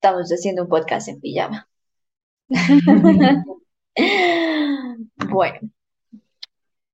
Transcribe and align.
Estamos 0.00 0.30
haciendo 0.30 0.62
un 0.62 0.68
podcast 0.68 1.08
en 1.08 1.20
pijama. 1.20 1.68
Bueno, 5.28 5.58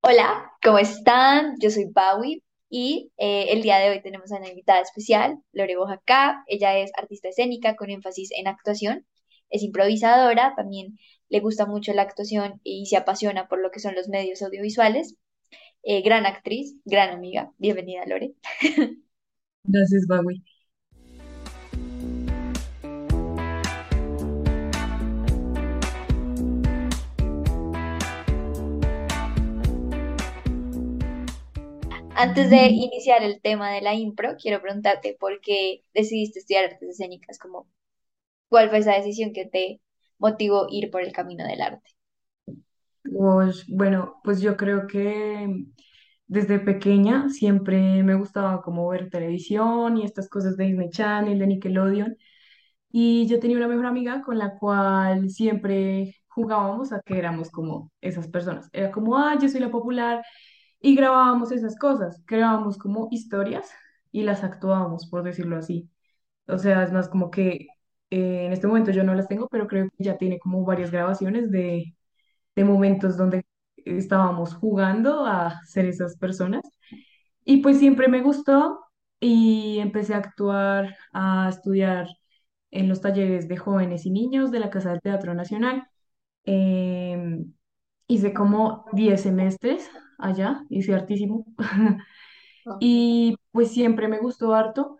hola, 0.00 0.50
¿cómo 0.62 0.78
están? 0.78 1.56
Yo 1.60 1.70
soy 1.70 1.84
Bawi 1.92 2.42
y 2.70 3.12
eh, 3.18 3.48
el 3.50 3.62
día 3.62 3.76
de 3.78 3.90
hoy 3.90 4.00
tenemos 4.02 4.32
a 4.32 4.38
una 4.38 4.48
invitada 4.48 4.80
especial, 4.80 5.38
Lore 5.52 5.76
Bojacá. 5.76 6.44
Ella 6.46 6.78
es 6.78 6.90
artista 6.96 7.28
escénica 7.28 7.76
con 7.76 7.90
énfasis 7.90 8.30
en 8.32 8.48
actuación, 8.48 9.06
es 9.50 9.62
improvisadora, 9.62 10.54
también 10.56 10.98
le 11.28 11.40
gusta 11.40 11.66
mucho 11.66 11.92
la 11.92 12.02
actuación 12.02 12.60
y 12.64 12.86
se 12.86 12.96
apasiona 12.96 13.48
por 13.48 13.60
lo 13.60 13.70
que 13.70 13.80
son 13.80 13.94
los 13.94 14.08
medios 14.08 14.40
audiovisuales. 14.40 15.16
Eh, 15.82 16.00
gran 16.00 16.24
actriz, 16.24 16.74
gran 16.86 17.10
amiga. 17.10 17.52
Bienvenida, 17.58 18.06
Lore. 18.06 18.34
Gracias, 19.64 20.06
Bagui. 20.08 20.42
Antes 32.16 32.50
de 32.50 32.66
iniciar 32.68 33.22
el 33.22 33.40
tema 33.40 33.70
de 33.72 33.82
la 33.82 33.94
impro, 33.94 34.36
quiero 34.40 34.60
preguntarte 34.62 35.16
por 35.18 35.40
qué 35.40 35.82
decidiste 35.94 36.38
estudiar 36.40 36.64
artes 36.64 36.88
escénicas, 36.90 37.38
como 37.38 37.68
cuál 38.48 38.70
fue 38.70 38.78
esa 38.78 38.94
decisión 38.94 39.32
que 39.32 39.46
te 39.46 39.80
motivó 40.18 40.66
ir 40.70 40.90
por 40.90 41.02
el 41.02 41.12
camino 41.12 41.46
del 41.46 41.60
arte. 41.62 41.90
Ush, 43.04 43.64
bueno, 43.68 44.20
pues 44.24 44.40
yo 44.40 44.56
creo 44.56 44.86
que 44.86 45.66
desde 46.26 46.58
pequeña 46.58 47.28
siempre 47.28 48.02
me 48.02 48.14
gustaba 48.14 48.62
como 48.62 48.88
ver 48.88 49.10
televisión 49.10 49.98
y 49.98 50.04
estas 50.04 50.28
cosas 50.28 50.56
de 50.56 50.64
Disney 50.66 50.90
Channel, 50.90 51.38
de 51.38 51.46
Nickelodeon. 51.46 52.16
Y 52.90 53.26
yo 53.28 53.40
tenía 53.40 53.56
una 53.58 53.68
mejor 53.68 53.86
amiga 53.86 54.22
con 54.22 54.38
la 54.38 54.58
cual 54.58 55.30
siempre 55.30 56.16
jugábamos 56.28 56.92
a 56.92 57.00
que 57.02 57.18
éramos 57.18 57.50
como 57.50 57.92
esas 58.00 58.28
personas. 58.28 58.70
Era 58.72 58.90
como, 58.92 59.18
ah, 59.18 59.36
yo 59.40 59.48
soy 59.48 59.60
la 59.60 59.70
popular 59.70 60.24
y 60.84 60.96
grabábamos 60.96 61.52
esas 61.52 61.78
cosas, 61.78 62.22
creábamos 62.26 62.78
como 62.78 63.08
historias 63.10 63.70
y 64.12 64.22
las 64.24 64.44
actuábamos, 64.44 65.06
por 65.08 65.22
decirlo 65.24 65.56
así. 65.58 65.90
O 66.48 66.58
sea, 66.58 66.84
es 66.84 66.92
más 66.92 67.08
como 67.08 67.30
que 67.30 67.68
eh, 68.10 68.46
en 68.46 68.52
este 68.52 68.66
momento 68.68 68.92
yo 68.92 69.04
no 69.04 69.14
las 69.14 69.28
tengo, 69.28 69.48
pero 69.48 69.66
creo 69.68 69.88
que 69.90 70.04
ya 70.04 70.18
tiene 70.18 70.38
como 70.40 70.64
varias 70.64 70.90
grabaciones 70.92 71.50
de 71.50 71.94
de 72.56 72.64
momentos 72.64 73.16
donde 73.16 73.44
estábamos 73.76 74.54
jugando 74.54 75.26
a 75.26 75.62
ser 75.66 75.86
esas 75.86 76.16
personas. 76.16 76.62
Y 77.44 77.58
pues 77.58 77.78
siempre 77.78 78.08
me 78.08 78.22
gustó 78.22 78.80
y 79.20 79.78
empecé 79.80 80.14
a 80.14 80.18
actuar, 80.18 80.96
a 81.12 81.48
estudiar 81.50 82.08
en 82.70 82.88
los 82.88 83.00
talleres 83.00 83.48
de 83.48 83.56
jóvenes 83.56 84.06
y 84.06 84.10
niños 84.10 84.50
de 84.50 84.60
la 84.60 84.70
Casa 84.70 84.90
del 84.90 85.00
Teatro 85.02 85.34
Nacional. 85.34 85.86
Em, 86.44 87.54
hice 88.08 88.34
como 88.34 88.86
10 88.92 89.22
semestres 89.22 89.90
allá, 90.18 90.64
hice 90.70 90.94
hartísimo. 90.94 91.46
Y 92.78 93.36
pues 93.52 93.72
siempre 93.72 94.08
me 94.08 94.18
gustó 94.18 94.54
harto 94.54 94.98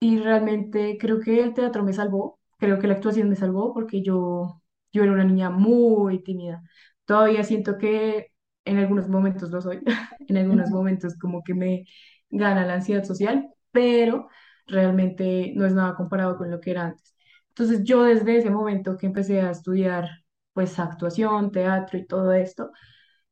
y 0.00 0.18
realmente 0.20 0.98
creo 1.00 1.20
que 1.20 1.42
el 1.42 1.54
teatro 1.54 1.84
me 1.84 1.92
salvó, 1.92 2.38
creo 2.58 2.78
que 2.78 2.86
la 2.88 2.94
actuación 2.94 3.28
me 3.30 3.36
salvó 3.36 3.74
porque 3.74 4.02
yo, 4.02 4.62
yo 4.92 5.02
era 5.04 5.12
una 5.12 5.24
niña 5.24 5.50
muy 5.50 6.22
tímida. 6.22 6.62
Todavía 7.04 7.44
siento 7.44 7.78
que 7.78 8.32
en 8.64 8.78
algunos 8.78 9.08
momentos 9.08 9.50
lo 9.50 9.60
soy, 9.62 9.82
en 10.28 10.36
algunos 10.38 10.70
momentos 10.70 11.16
como 11.18 11.42
que 11.44 11.54
me 11.54 11.86
gana 12.30 12.66
la 12.66 12.74
ansiedad 12.74 13.04
social, 13.04 13.48
pero 13.72 14.28
realmente 14.66 15.52
no 15.56 15.66
es 15.66 15.74
nada 15.74 15.94
comparado 15.96 16.36
con 16.38 16.50
lo 16.50 16.60
que 16.60 16.70
era 16.72 16.86
antes. 16.86 17.14
Entonces 17.50 17.82
yo 17.84 18.04
desde 18.04 18.38
ese 18.38 18.50
momento 18.50 18.96
que 18.96 19.06
empecé 19.06 19.40
a 19.40 19.50
estudiar 19.50 20.08
pues 20.52 20.78
actuación, 20.78 21.52
teatro 21.52 21.98
y 21.98 22.06
todo 22.06 22.32
esto, 22.32 22.72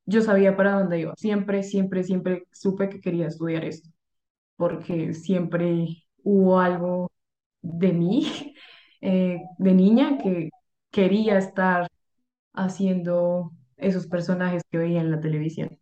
yo 0.07 0.23
sabía 0.23 0.57
para 0.57 0.73
dónde 0.81 1.01
iba. 1.01 1.15
Siempre, 1.17 1.63
siempre, 1.63 2.05
siempre 2.05 2.45
supe 2.53 2.89
que 2.89 3.01
quería 3.01 3.29
estudiar 3.29 3.65
esto 3.65 3.91
porque 4.57 5.15
siempre 5.15 6.05
hubo 6.23 6.61
algo 6.61 7.13
de 7.63 7.93
mí, 7.93 8.55
eh, 9.01 9.39
de 9.59 9.75
niña, 9.75 10.19
que 10.19 10.51
quería 10.91 11.39
estar 11.39 11.89
haciendo 12.55 13.53
esos 13.77 14.07
personajes 14.07 14.63
que 14.71 14.79
veía 14.79 15.01
en 15.01 15.11
la 15.11 15.21
televisión. 15.21 15.79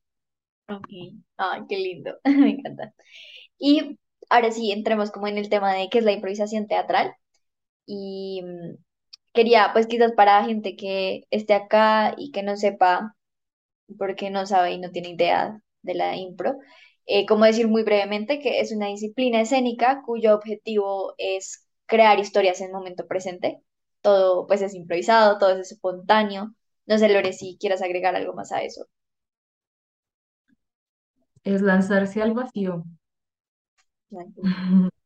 Ok. 0.69 0.89
Ay, 1.37 1.63
qué 1.69 1.77
lindo. 1.79 2.17
Me 2.25 2.51
encanta. 2.51 2.95
Y 3.59 3.99
ahora 4.31 4.51
sí, 4.53 4.73
entremos 4.73 5.11
como 5.11 5.29
en 5.29 5.39
el 5.39 5.49
tema 5.49 5.75
de 5.75 5.89
qué 5.91 5.99
es 5.99 6.05
la 6.05 6.13
improvisación 6.13 6.67
teatral. 6.67 7.15
Y 7.87 8.43
mm, 8.45 8.77
quería, 9.35 9.71
pues 9.73 9.87
quizás 9.87 10.13
para 10.13 10.45
gente 10.45 10.77
que 10.77 11.25
esté 11.31 11.55
acá 11.55 12.15
y 12.19 12.33
que 12.33 12.43
no 12.43 12.57
sepa, 12.57 13.17
porque 13.99 14.31
no 14.31 14.47
sabe 14.47 14.73
y 14.73 14.79
no 14.81 14.91
tiene 14.91 15.11
idea 15.11 15.61
de 15.83 15.95
la 15.95 16.17
impro, 16.17 16.57
eh, 17.07 17.27
como 17.27 17.45
decir 17.45 17.69
muy 17.69 17.83
brevemente 17.83 18.41
que 18.41 18.61
es 18.61 18.73
una 18.73 18.87
disciplina 18.89 19.41
escénica 19.41 20.03
cuyo 20.05 20.35
objetivo 20.35 21.15
es 21.19 21.67
crear 21.87 22.19
historias 22.19 22.61
en 22.61 22.69
el 22.69 22.73
momento 22.73 23.07
presente. 23.07 23.61
Todo 24.03 24.47
pues 24.47 24.63
es 24.63 24.75
improvisado, 24.75 25.39
todo 25.39 25.51
es 25.61 25.73
espontáneo. 25.73 26.55
No 26.87 26.99
sé, 26.99 27.09
Lore, 27.09 27.33
si 27.33 27.57
quieras 27.61 27.83
agregar 27.83 28.15
algo 28.17 28.35
más 28.35 28.53
a 28.53 28.63
eso. 28.63 28.87
Es 31.43 31.63
lanzarse 31.63 32.21
al 32.21 32.35
vacío. 32.35 32.85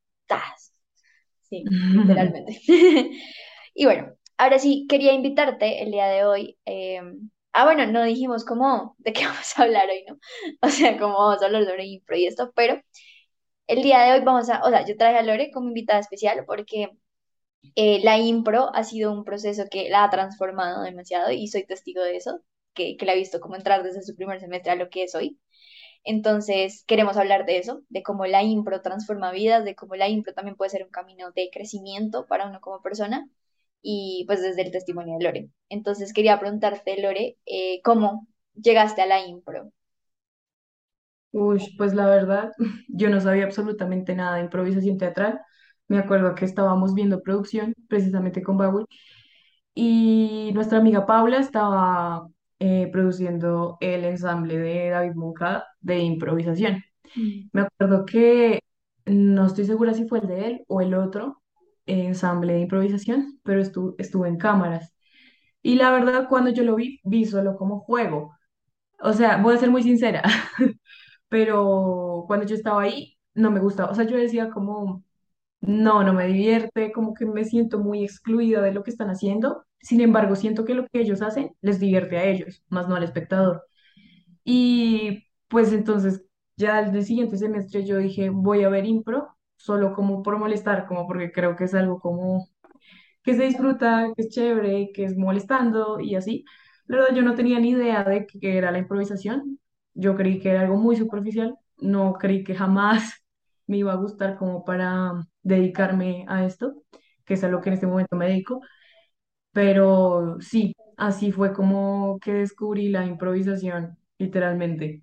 Sí, 1.42 1.74
literalmente. 1.90 2.60
Y 3.74 3.84
bueno, 3.84 4.12
ahora 4.38 4.58
sí, 4.58 4.86
quería 4.88 5.12
invitarte 5.12 5.82
el 5.84 5.92
día 5.92 6.06
de 6.08 6.24
hoy. 6.24 6.58
eh, 6.66 7.00
ah, 7.53 7.64
bueno, 7.64 7.86
no 7.86 8.04
dijimos 8.04 8.44
cómo, 8.44 8.94
de 8.98 9.12
qué 9.12 9.25
vamos 9.26 9.59
a 9.59 9.62
hablar 9.62 9.88
hoy, 9.88 10.04
¿no? 10.09 10.19
O 10.62 10.69
sea, 10.70 10.98
cómo 10.98 11.14
vamos 11.19 11.42
a 11.42 11.47
hablar 11.47 11.64
sobre 11.64 11.86
impro 11.86 12.16
y 12.16 12.26
esto, 12.26 12.53
pero 12.54 12.81
el 13.66 13.82
día 13.82 14.00
de 14.03 14.12
hoy 14.14 14.25
vamos 14.25 14.50
a, 14.50 14.62
o 14.64 14.70
sea, 14.70 14.86
yo 14.86 14.97
traje 14.97 15.19
a 15.19 15.22
Lore 15.22 15.50
como 15.53 15.69
invitada 15.69 16.00
especial 16.00 16.44
porque 16.47 16.91
eh, 17.76 18.00
la 18.04 18.19
impro 18.19 18.70
ha 18.75 18.84
sido 18.84 19.12
un 19.12 19.25
proceso 19.25 19.64
que 19.70 19.88
la 19.91 20.04
ha 20.04 20.10
transformado 20.10 20.82
demasiado 20.82 21.31
y 21.32 21.48
soy 21.48 21.66
testigo 21.66 22.03
de 22.03 22.16
eso, 22.16 22.42
que, 22.75 22.97
que 22.97 23.06
la 23.06 23.14
he 23.14 23.16
visto 23.19 23.41
como 23.41 23.56
entrar 23.56 23.82
desde 23.82 24.03
su 24.03 24.16
primer 24.16 24.41
semestre 24.41 24.72
a 24.72 24.76
lo 24.76 24.91
que 24.91 25.04
es 25.04 25.14
hoy. 25.14 25.38
Entonces, 26.04 26.84
queremos 26.87 27.16
hablar 27.16 27.47
de 27.47 27.58
eso, 27.58 27.82
de 27.88 28.03
cómo 28.03 28.26
la 28.26 28.42
impro 28.42 28.82
transforma 28.82 29.32
vidas, 29.32 29.64
de 29.64 29.75
cómo 29.76 29.97
la 29.97 30.08
impro 30.08 30.34
también 30.34 30.56
puede 30.56 30.70
ser 30.70 30.84
un 30.84 30.91
camino 30.91 31.32
de 31.32 31.50
crecimiento 31.53 32.26
para 32.26 32.48
uno 32.48 32.60
como 32.60 32.82
persona 32.82 33.28
y 33.82 34.24
pues 34.26 34.42
desde 34.42 34.62
el 34.62 34.70
testimonio 34.70 35.18
de 35.18 35.24
Lore. 35.24 35.50
Entonces, 35.68 36.12
quería 36.12 36.38
preguntarte, 36.40 37.00
Lore, 37.00 37.38
eh, 37.46 37.80
¿cómo 37.82 38.26
llegaste 38.54 39.02
a 39.02 39.06
la 39.06 39.24
impro? 39.26 39.72
Uy, 41.32 41.74
pues 41.76 41.94
la 41.94 42.06
verdad, 42.06 42.52
yo 42.88 43.10
no 43.10 43.20
sabía 43.20 43.44
absolutamente 43.44 44.14
nada 44.14 44.36
de 44.36 44.42
improvisación 44.44 44.98
teatral. 44.98 45.40
Me 45.86 45.98
acuerdo 45.98 46.34
que 46.34 46.44
estábamos 46.44 46.94
viendo 46.94 47.22
producción 47.22 47.74
precisamente 47.88 48.42
con 48.42 48.58
Baúl 48.58 48.86
y 49.74 50.50
nuestra 50.54 50.78
amiga 50.78 51.06
Paula 51.06 51.38
estaba 51.38 52.28
eh, 52.58 52.88
produciendo 52.92 53.78
el 53.80 54.04
ensamble 54.04 54.58
de 54.58 54.90
David 54.90 55.14
Moncada 55.14 55.66
de 55.80 55.98
improvisación. 56.00 56.82
Mm. 57.14 57.48
Me 57.52 57.60
acuerdo 57.62 58.04
que 58.04 58.60
no 59.06 59.46
estoy 59.46 59.64
segura 59.66 59.94
si 59.94 60.06
fue 60.06 60.20
el 60.20 60.28
de 60.28 60.46
él 60.46 60.64
o 60.68 60.80
el 60.80 60.94
otro 60.94 61.42
ensamble 61.88 62.54
de 62.54 62.60
improvisación, 62.60 63.41
pero 63.44 63.60
estu 63.60 63.94
estuve 63.99 64.28
en 64.28 64.38
cámaras. 64.38 64.94
Y 65.62 65.76
la 65.76 65.91
verdad, 65.93 66.28
cuando 66.28 66.50
yo 66.50 66.65
lo 66.65 66.76
vi, 66.76 67.00
vi 67.04 67.25
solo 67.26 67.56
como 67.56 67.81
juego. 67.81 68.34
O 69.00 69.12
sea, 69.12 69.38
voy 69.38 69.54
a 69.56 69.59
ser 69.59 69.71
muy 69.71 69.82
sincera, 69.82 70.22
pero 71.28 72.25
cuando 72.26 72.47
yo 72.47 72.54
estaba 72.56 72.82
ahí, 72.82 73.16
no 73.34 73.50
me 73.50 73.60
gustaba. 73.60 73.91
O 73.93 73.94
sea, 73.94 74.04
yo 74.06 74.16
decía 74.16 74.50
como, 74.50 75.04
no, 75.60 76.04
no 76.04 76.15
me 76.15 76.26
divierte, 76.26 76.93
como 76.93 77.15
que 77.15 77.26
me 77.26 77.44
siento 77.44 77.78
muy 77.81 78.05
excluida 78.05 78.62
de 78.62 78.72
lo 78.72 78.82
que 78.84 78.91
están 78.91 79.11
haciendo. 79.11 79.64
Sin 79.81 80.00
embargo, 80.00 80.37
siento 80.37 80.64
que 80.64 80.75
lo 80.75 80.87
que 80.88 81.00
ellos 81.00 81.23
hacen 81.23 81.52
les 81.62 81.81
divierte 81.81 82.19
a 82.19 82.25
ellos, 82.26 82.64
más 82.69 82.88
no 82.88 82.96
al 82.96 83.05
espectador. 83.05 83.64
Y 84.44 85.25
pues 85.49 85.73
entonces 85.73 86.23
ya 86.56 86.81
el 86.81 87.05
siguiente 87.05 87.37
semestre 87.38 87.84
yo 87.84 87.99
dije, 87.99 88.31
voy 88.31 88.64
a 88.64 88.69
ver 88.69 88.87
impro, 88.87 89.29
solo 89.58 89.94
como 89.94 90.25
por 90.25 90.38
molestar, 90.38 90.87
como 90.88 91.08
porque 91.08 91.32
creo 91.32 91.56
que 91.56 91.66
es 91.66 91.75
algo 91.75 92.00
como 92.00 92.49
que 93.22 93.34
se 93.34 93.44
disfruta, 93.44 94.08
que 94.16 94.22
es 94.22 94.28
chévere, 94.31 94.90
que 94.94 95.05
es 95.05 95.16
molestando 95.16 96.00
y 96.00 96.14
así. 96.16 96.44
La 96.87 96.99
verdad 96.99 97.14
yo 97.16 97.22
no 97.22 97.34
tenía 97.34 97.60
ni 97.60 97.70
idea 97.70 98.05
de 98.05 98.26
qué 98.26 98.56
era 98.58 98.70
la 98.72 98.78
improvisación. 98.78 99.58
Yo 99.94 100.16
creí 100.16 100.40
que 100.40 100.50
era 100.50 100.62
algo 100.62 100.76
muy 100.76 100.96
superficial, 100.96 101.56
no 101.78 102.14
creí 102.14 102.44
que 102.44 102.55
jamás 102.55 103.14
me 103.66 103.78
iba 103.78 103.93
a 103.93 103.96
gustar 103.96 104.37
como 104.38 104.64
para 104.64 105.12
dedicarme 105.43 106.25
a 106.28 106.44
esto, 106.44 106.82
que 107.26 107.34
es 107.34 107.44
a 107.44 107.49
lo 107.49 107.60
que 107.60 107.70
en 107.70 107.75
este 107.75 107.87
momento 107.87 108.16
me 108.16 108.26
dedico. 108.28 108.60
Pero 109.52 110.38
sí, 110.40 110.75
así 110.96 111.32
fue 111.32 111.52
como 111.52 112.19
que 112.20 112.32
descubrí 112.34 112.88
la 112.90 113.05
improvisación, 113.06 113.99
literalmente. 114.19 115.02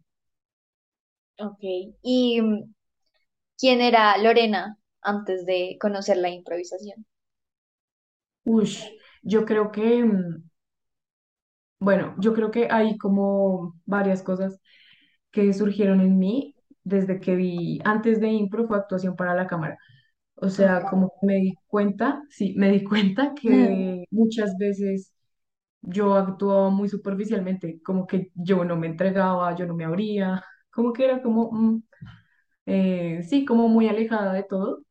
Ok. 1.39 1.59
¿Y 2.03 2.41
quién 3.57 3.81
era 3.81 4.17
Lorena 4.17 4.77
antes 5.01 5.45
de 5.45 5.77
conocer 5.81 6.17
la 6.17 6.29
improvisación? 6.29 7.05
Ush, 8.45 8.89
yo 9.23 9.45
creo 9.45 9.71
que, 9.71 10.03
mm, 10.03 10.43
bueno, 11.79 12.15
yo 12.19 12.33
creo 12.33 12.51
que 12.51 12.67
hay 12.71 12.97
como 12.97 13.79
varias 13.85 14.23
cosas 14.23 14.59
que 15.31 15.53
surgieron 15.53 16.01
en 16.01 16.17
mí 16.19 16.55
desde 16.83 17.19
que 17.19 17.35
vi, 17.35 17.79
antes 17.85 18.19
de 18.21 18.29
impro 18.29 18.67
fue 18.67 18.77
actuación 18.77 19.15
para 19.15 19.35
la 19.35 19.47
cámara. 19.47 19.77
O 20.35 20.49
sea, 20.49 20.85
Ok. 20.85 20.85
como 20.85 21.13
me 21.23 21.35
di 21.35 21.55
cuenta, 21.67 22.23
sí, 22.29 22.55
me 22.57 22.71
di 22.71 22.83
cuenta 22.83 23.33
que 23.35 24.05
muchas 24.11 24.57
veces 24.59 25.13
yo 25.81 26.15
actuaba 26.15 26.69
muy 26.71 26.89
superficialmente, 26.89 27.81
como 27.83 28.07
que 28.07 28.31
yo 28.35 28.65
no 28.65 28.77
me 28.77 28.87
entregaba, 28.87 29.55
yo 29.55 29.65
no 29.67 29.75
me 29.75 29.85
abría, 29.85 30.43
como 30.71 30.93
que 30.93 31.05
era 31.05 31.21
como, 31.23 31.51
mm, 31.51 31.83
eh, 32.65 33.23
sí, 33.29 33.45
como 33.45 33.67
muy 33.69 33.87
alejada 33.89 34.33
de 34.33 34.43
todo. 34.43 34.83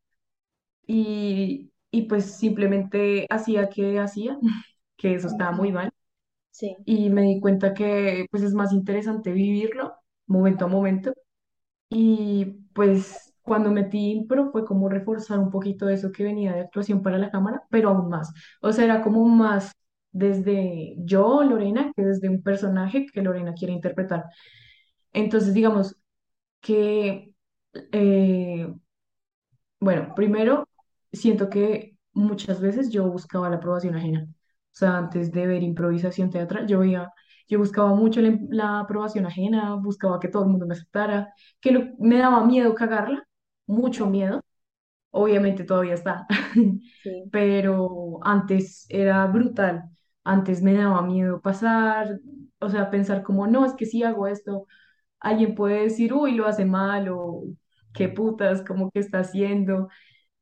Y, 0.87 1.73
y 1.91 2.03
pues 2.03 2.27
simplemente 2.37 3.27
hacía 3.31 3.69
que 3.71 3.99
hacía, 4.01 4.39
que 4.97 5.15
eso 5.15 5.29
estaba 5.29 5.53
muy 5.53 5.73
mal. 5.73 5.91
Sí, 6.51 6.77
y 6.87 7.11
me 7.11 7.23
di 7.23 7.41
cuenta 7.41 7.75
que 7.75 8.27
pues 8.31 8.43
es 8.45 8.55
más 8.55 8.73
interesante 8.73 9.33
vivirlo 9.33 9.95
momento 10.27 10.67
a 10.67 10.69
momento. 10.69 11.15
Y 11.91 12.47
pues 12.75 13.35
cuando 13.43 13.71
metí 13.71 14.13
impro 14.13 14.51
fue 14.53 14.65
como 14.65 14.89
reforzar 14.89 15.39
un 15.39 15.51
poquito 15.51 15.89
eso 15.89 16.13
que 16.13 16.25
venía 16.25 16.53
de 16.55 16.61
actuación 16.63 17.03
para 17.03 17.19
la 17.19 17.31
cámara, 17.31 17.63
pero 17.71 17.91
aún 17.91 18.09
más. 18.11 18.33
O 18.63 18.73
sea, 18.73 18.85
era 18.85 19.03
como 19.03 19.25
más 19.29 19.73
desde 20.13 20.95
yo, 20.99 21.43
Lorena, 21.45 21.93
que 21.97 22.03
desde 22.05 22.29
un 22.29 22.43
personaje 22.43 23.07
que 23.13 23.23
Lorena 23.23 23.55
quiere 23.55 23.75
interpretar. 23.75 24.25
Entonces, 25.13 25.55
digamos 25.55 25.97
que, 26.63 27.34
eh, 27.93 28.67
bueno, 29.81 30.15
primero, 30.15 30.69
siento 31.13 31.51
que 31.51 31.97
muchas 32.13 32.61
veces 32.61 32.91
yo 32.91 33.07
buscaba 33.11 33.49
la 33.51 33.57
aprobación 33.57 33.95
ajena. 33.97 34.25
O 34.29 34.77
sea, 34.77 34.97
antes 34.99 35.31
de 35.33 35.47
ver 35.47 35.63
improvisación 35.63 36.31
teatral, 36.31 36.67
yo 36.67 36.81
veía, 36.81 37.13
yo 37.49 37.59
buscaba 37.59 37.95
mucho 37.95 38.21
la, 38.21 38.39
la 38.51 38.81
aprobación 38.81 39.27
ajena, 39.27 39.75
buscaba 39.77 40.19
que 40.21 40.29
todo 40.29 40.45
el 40.45 40.51
mundo 40.51 40.67
me 40.67 40.75
aceptara, 40.75 41.33
que 41.61 41.71
lo- 41.73 41.85
me 41.99 42.19
daba 42.19 42.45
miedo 42.45 42.75
cagarla, 42.75 43.27
mucho 43.67 44.07
miedo. 44.09 44.41
Obviamente 45.11 45.65
todavía 45.65 45.95
está, 45.95 46.27
sí. 47.03 47.33
pero 47.33 48.19
antes 48.25 48.87
era 48.89 49.27
brutal. 49.27 49.85
Antes 50.25 50.63
me 50.63 50.75
daba 50.75 51.03
miedo 51.03 51.41
pasar, 51.41 52.21
o 52.61 52.69
sea, 52.71 52.91
pensar 52.91 53.23
como, 53.23 53.47
no, 53.47 53.65
es 53.67 53.75
que 53.75 53.87
si 53.87 54.03
hago 54.03 54.27
esto 54.27 54.67
alguien 55.21 55.55
puede 55.57 55.83
decir, 55.85 56.15
uy, 56.15 56.33
lo 56.35 56.47
hace 56.47 56.65
mal 56.67 57.09
o 57.11 57.45
qué 57.95 58.09
putas, 58.11 58.63
como 58.65 58.91
que 58.91 59.01
está 59.01 59.21
haciendo. 59.21 59.89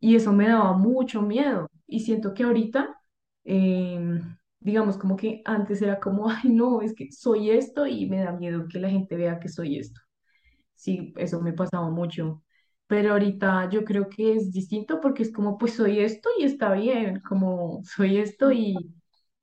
Y 0.00 0.16
eso 0.16 0.32
me 0.32 0.48
daba 0.48 0.74
mucho 0.76 1.22
miedo. 1.22 1.68
Y 1.86 2.00
siento 2.02 2.34
que 2.34 2.44
ahorita, 2.44 2.96
em, 3.44 4.36
digamos, 4.60 4.96
como 4.98 5.16
que 5.16 5.42
antes 5.44 5.82
era 5.82 6.00
como, 6.00 6.28
ay, 6.30 6.50
no, 6.50 6.82
es 6.82 6.94
que 6.94 7.10
soy 7.12 7.50
esto 7.50 7.86
y 7.86 8.06
me 8.08 8.18
da 8.24 8.32
miedo 8.32 8.66
que 8.68 8.80
la 8.80 8.90
gente 8.90 9.16
vea 9.16 9.40
que 9.40 9.48
soy 9.48 9.78
esto. 9.78 10.00
Sí, 10.74 11.12
eso 11.16 11.40
me 11.40 11.52
pasaba 11.52 11.90
mucho. 11.90 12.42
Pero 12.86 13.12
ahorita 13.12 13.70
yo 13.70 13.84
creo 13.84 14.08
que 14.08 14.34
es 14.34 14.52
distinto 14.52 15.00
porque 15.00 15.22
es 15.22 15.32
como, 15.32 15.56
pues 15.58 15.74
soy 15.74 16.00
esto 16.00 16.28
y 16.38 16.44
está 16.44 16.72
bien, 16.74 17.20
como 17.20 17.82
soy 17.84 18.18
esto 18.18 18.52
y, 18.52 18.76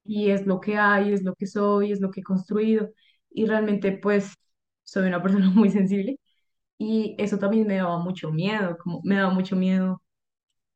y 0.04 0.30
es 0.32 0.46
lo 0.46 0.60
que 0.60 0.78
hay, 0.78 1.14
es 1.14 1.24
lo 1.24 1.36
que 1.36 1.48
soy, 1.48 1.92
es 1.92 2.02
lo 2.02 2.12
que 2.12 2.22
he 2.22 2.24
construido. 2.24 2.90
Y 3.30 3.46
realmente, 3.46 3.92
pues, 3.94 4.34
soy 4.84 5.08
una 5.08 5.22
persona 5.22 5.50
muy 5.52 5.70
sensible 5.70 6.20
y 6.80 7.16
eso 7.20 7.40
también 7.40 7.68
me 7.68 7.78
daba 7.78 8.00
mucho 8.00 8.32
miedo, 8.32 8.78
como 8.80 9.02
me 9.06 9.18
daba 9.18 9.32
mucho 9.34 9.58
miedo 9.58 10.04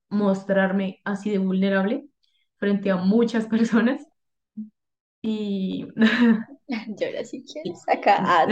mostrarme 0.10 1.02
así 1.06 1.32
de 1.32 1.40
vulnerable 1.40 2.08
frente 2.58 2.92
a 2.92 2.98
muchas 2.98 3.48
personas 3.50 4.06
y 5.22 5.88
quiero 7.52 7.76
sacar. 7.76 8.24
Ah, 8.26 8.46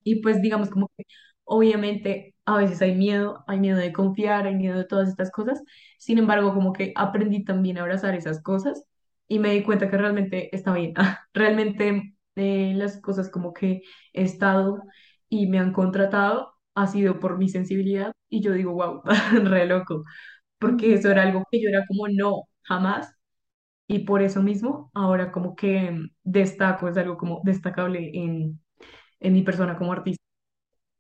Y 0.04 0.22
pues 0.22 0.40
digamos 0.42 0.70
como 0.70 0.90
que 0.96 1.04
obviamente 1.44 2.34
a 2.46 2.56
veces 2.58 2.80
hay 2.82 2.94
miedo, 2.94 3.44
hay 3.46 3.58
miedo 3.60 3.78
de 3.78 3.92
confiar, 3.92 4.46
hay 4.46 4.54
miedo 4.56 4.78
de 4.78 4.84
todas 4.84 5.08
estas 5.08 5.30
cosas. 5.30 5.62
Sin 5.98 6.18
embargo, 6.18 6.54
como 6.54 6.72
que 6.72 6.92
aprendí 6.96 7.44
también 7.44 7.78
a 7.78 7.82
abrazar 7.82 8.14
esas 8.14 8.42
cosas 8.42 8.84
y 9.28 9.38
me 9.38 9.52
di 9.52 9.62
cuenta 9.62 9.90
que 9.90 9.98
realmente 9.98 10.54
está 10.54 10.72
bien. 10.74 10.94
Realmente 11.34 12.14
eh, 12.36 12.72
las 12.76 13.00
cosas 13.00 13.28
como 13.30 13.52
que 13.54 13.82
he 14.12 14.22
estado 14.24 14.82
y 15.28 15.46
me 15.48 15.58
han 15.58 15.72
contratado 15.72 16.54
ha 16.74 16.86
sido 16.86 17.20
por 17.20 17.38
mi 17.38 17.48
sensibilidad 17.48 18.12
y 18.28 18.42
yo 18.42 18.52
digo, 18.52 18.72
wow, 18.72 19.02
re 19.44 19.66
loco, 19.66 20.04
porque 20.58 20.94
eso 20.94 21.10
era 21.10 21.22
algo 21.24 21.44
que 21.50 21.62
yo 21.62 21.68
era 21.70 21.86
como 21.86 22.08
no, 22.08 22.44
jamás. 22.62 23.14
Y 23.88 24.00
por 24.00 24.22
eso 24.22 24.42
mismo, 24.42 24.90
ahora 24.94 25.32
como 25.32 25.56
que 25.56 25.98
destaco, 26.24 26.88
es 26.88 26.96
algo 26.96 27.16
como 27.18 27.40
destacable 27.44 28.10
en, 28.14 28.60
en 29.20 29.32
mi 29.34 29.42
persona 29.42 29.78
como 29.78 29.92
artista. 29.92 30.22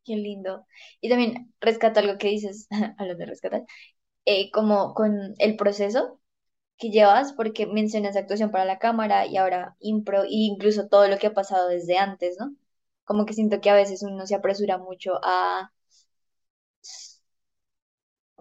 qué 0.04 0.16
lindo. 0.16 0.66
Y 1.00 1.08
también 1.08 1.52
rescato 1.60 2.00
algo 2.00 2.18
que 2.18 2.28
dices, 2.28 2.66
hablando 2.98 3.20
de 3.24 3.26
rescatar, 3.26 3.62
eh, 4.26 4.50
como 4.52 4.94
con 4.94 5.34
el 5.38 5.56
proceso 5.56 6.19
que 6.80 6.90
llevas, 6.90 7.34
porque 7.34 7.66
mencionas 7.66 8.16
actuación 8.16 8.50
para 8.52 8.64
la 8.66 8.78
cámara 8.80 9.26
y 9.26 9.36
ahora 9.38 9.76
impro, 9.80 10.24
e 10.24 10.28
incluso 10.30 10.88
todo 10.88 11.08
lo 11.08 11.18
que 11.18 11.28
ha 11.28 11.34
pasado 11.34 11.68
desde 11.68 11.98
antes, 11.98 12.38
¿no? 12.40 12.56
Como 13.04 13.26
que 13.26 13.34
siento 13.34 13.60
que 13.62 13.70
a 13.70 13.74
veces 13.76 14.02
uno 14.04 14.26
se 14.26 14.34
apresura 14.36 14.78
mucho 14.78 15.20
a 15.24 15.72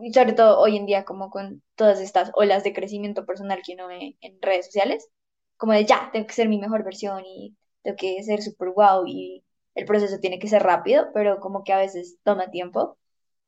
y 0.01 0.13
sobre 0.13 0.33
todo 0.33 0.59
hoy 0.59 0.77
en 0.77 0.85
día 0.85 1.05
como 1.05 1.29
con 1.29 1.61
todas 1.75 1.99
estas 1.99 2.31
olas 2.35 2.63
de 2.63 2.73
crecimiento 2.73 3.25
personal 3.25 3.61
que 3.65 3.73
uno 3.73 3.87
ve 3.87 4.17
en 4.21 4.41
redes 4.41 4.65
sociales, 4.67 5.09
como 5.57 5.73
de 5.73 5.85
ya, 5.85 6.09
tengo 6.13 6.25
que 6.27 6.33
ser 6.33 6.47
mi 6.49 6.57
mejor 6.59 6.83
versión 6.83 7.23
y 7.25 7.55
tengo 7.83 7.97
que 7.97 8.23
ser 8.23 8.41
súper 8.41 8.69
guau 8.71 9.05
y 9.07 9.43
el 9.75 9.85
proceso 9.85 10.19
tiene 10.19 10.39
que 10.39 10.47
ser 10.47 10.63
rápido, 10.63 11.07
pero 11.13 11.39
como 11.39 11.63
que 11.63 11.73
a 11.73 11.77
veces 11.77 12.17
toma 12.23 12.49
tiempo 12.51 12.97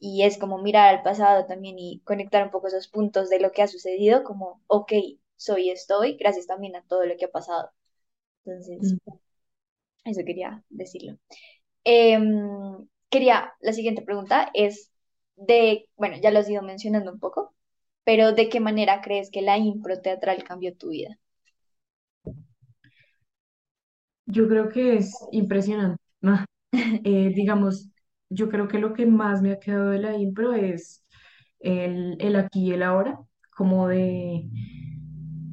y 0.02 0.24
es 0.24 0.40
como 0.40 0.58
mirar 0.58 0.90
al 0.90 1.04
pasado 1.04 1.46
también 1.46 1.78
y 1.80 2.02
conectar 2.02 2.44
un 2.44 2.50
poco 2.52 2.68
esos 2.68 2.88
puntos 2.88 3.30
de 3.30 3.40
lo 3.40 3.52
que 3.52 3.62
ha 3.62 3.68
sucedido, 3.68 4.24
como, 4.24 4.62
ok, 4.68 4.92
soy 5.36 5.70
estoy, 5.70 6.18
gracias 6.18 6.48
también 6.48 6.76
a 6.76 6.84
todo 6.84 7.06
lo 7.06 7.16
que 7.18 7.26
ha 7.26 7.32
pasado. 7.32 7.70
Entonces, 8.44 8.96
eso 10.04 10.22
quería 10.26 10.64
decirlo. 10.70 11.18
Em, 11.84 12.88
quería, 13.10 13.54
la 13.62 13.74
siguiente 13.74 14.02
pregunta 14.02 14.50
es 14.56 14.92
de, 15.36 15.88
bueno, 15.98 16.18
ya 16.22 16.32
lo 16.32 16.40
has 16.40 16.50
ido 16.50 16.64
mencionando 16.64 17.12
un 17.12 17.20
poco, 17.20 17.54
pero 18.04 18.34
¿de 18.34 18.50
qué 18.50 18.60
manera 18.60 19.02
crees 19.02 19.30
que 19.30 19.44
la 19.44 19.60
impro 19.60 20.02
teatral 20.02 20.44
cambió 20.44 20.76
tu 20.76 20.90
vida? 20.90 21.20
Yo 24.26 24.48
creo 24.48 24.70
que 24.70 24.96
es 24.96 25.16
impresionante. 25.32 26.02
¿no? 26.22 26.44
Eh, 27.04 27.32
digamos, 27.36 27.91
yo 28.32 28.50
creo 28.50 28.68
que 28.68 28.80
lo 28.80 28.94
que 28.94 29.06
más 29.06 29.42
me 29.42 29.54
ha 29.54 29.60
quedado 29.60 29.92
de 29.92 30.00
la 30.00 30.18
impro 30.18 30.54
es 30.54 31.06
el, 31.60 32.18
el 32.20 32.36
aquí 32.38 32.70
y 32.70 32.74
el 32.74 32.84
ahora, 32.84 33.20
como 33.56 33.88
de, 33.88 34.50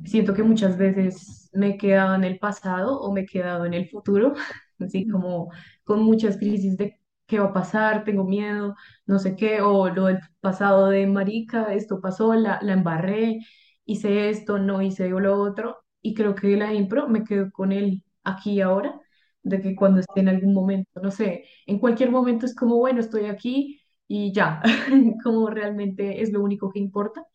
siento 0.05 0.35
que 0.35 0.43
muchas 0.43 0.77
veces 0.79 1.51
me 1.53 1.71
he 1.71 1.79
quedado 1.79 2.15
en 2.15 2.25
el 2.25 2.39
pasado 2.39 3.01
o 3.01 3.13
me 3.13 3.23
he 3.23 3.27
quedado 3.27 3.65
en 3.67 3.75
el 3.75 3.89
futuro, 3.89 4.35
así 4.79 5.09
como 5.09 5.51
con 5.85 6.03
muchas 6.03 6.37
crisis 6.39 6.77
de 6.77 6.99
qué 7.27 7.39
va 7.41 7.47
a 7.47 7.53
pasar, 7.53 8.05
tengo 8.05 8.25
miedo, 8.25 8.75
no 9.07 9.19
sé 9.19 9.37
qué, 9.37 9.61
o 9.61 9.89
lo 9.91 10.07
del 10.07 10.19
pasado 10.41 10.89
de 10.89 11.07
marica, 11.07 11.75
esto 11.75 12.01
pasó, 12.01 12.35
la, 12.35 12.59
la 12.63 12.73
embarré, 12.73 13.41
hice 13.85 14.31
esto, 14.31 14.59
no 14.59 14.81
hice 14.83 15.09
lo 15.11 15.41
otro, 15.41 15.79
y 16.01 16.15
creo 16.15 16.35
que 16.35 16.57
la 16.57 16.73
impro 16.75 17.09
me 17.09 17.25
quedo 17.25 17.51
con 17.53 17.73
el 17.73 18.03
aquí 18.25 18.53
y 18.55 18.61
ahora 18.63 18.99
de 19.43 19.61
que 19.63 19.75
cuando 19.77 20.01
esté 20.01 20.21
en 20.21 20.29
algún 20.29 20.55
momento, 20.55 21.01
no 21.03 21.11
sé, 21.11 21.45
en 21.67 21.79
cualquier 21.79 22.11
momento 22.11 22.47
es 22.47 22.55
como, 22.55 22.77
bueno, 22.79 23.01
estoy 23.01 23.27
aquí 23.27 23.81
y 24.09 24.33
ya, 24.33 24.63
como 25.25 25.51
realmente 25.51 26.23
es 26.23 26.33
lo 26.33 26.43
único 26.43 26.71
que 26.71 26.79
importa. 26.81 27.27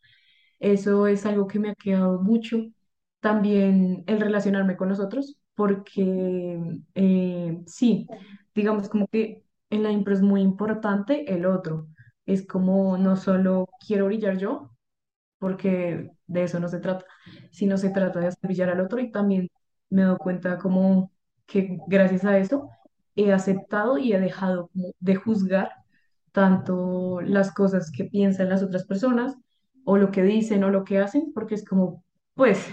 Eso 0.59 1.07
es 1.07 1.25
algo 1.25 1.47
que 1.47 1.59
me 1.59 1.69
ha 1.71 1.75
quedado 1.75 2.21
mucho. 2.21 2.57
También 3.19 4.03
el 4.07 4.19
relacionarme 4.21 4.77
con 4.77 4.89
los 4.89 4.99
otros, 4.99 5.37
porque 5.55 6.59
eh, 6.95 7.61
sí, 7.67 8.07
digamos 8.55 8.89
como 8.89 9.07
que 9.07 9.43
en 9.69 9.83
la 9.83 9.91
impro 9.91 10.13
es 10.13 10.21
muy 10.21 10.41
importante 10.41 11.33
el 11.33 11.45
otro. 11.45 11.87
Es 12.25 12.45
como 12.47 12.97
no 12.97 13.15
solo 13.17 13.67
quiero 13.85 14.05
brillar 14.07 14.37
yo, 14.37 14.71
porque 15.39 16.11
de 16.27 16.43
eso 16.45 16.59
no 16.61 16.69
se 16.69 16.79
trata, 16.81 17.05
sino 17.51 17.77
se 17.77 17.91
trata 17.91 18.21
de 18.21 18.31
brillar 18.43 18.69
al 18.71 18.81
otro 18.81 18.99
y 19.01 19.11
también 19.11 19.49
me 19.91 20.03
doy 20.03 20.17
cuenta 20.19 20.59
como 20.59 21.12
que 21.47 21.77
gracias 21.87 22.25
a 22.25 22.37
eso 22.37 22.69
he 23.15 23.31
aceptado 23.33 23.97
y 23.97 24.13
he 24.13 24.19
dejado 24.19 24.69
de 24.99 25.15
juzgar 25.15 25.71
tanto 26.31 27.21
las 27.21 27.53
cosas 27.53 27.91
que 27.91 28.05
piensan 28.05 28.49
las 28.49 28.63
otras 28.63 28.85
personas 28.85 29.35
o 29.85 29.97
lo 29.97 30.11
que 30.11 30.23
dicen 30.23 30.63
o 30.63 30.69
lo 30.71 30.83
que 30.85 30.99
hacen, 30.99 31.31
porque 31.33 31.55
es 31.55 31.65
como, 31.65 32.03
pues, 32.35 32.67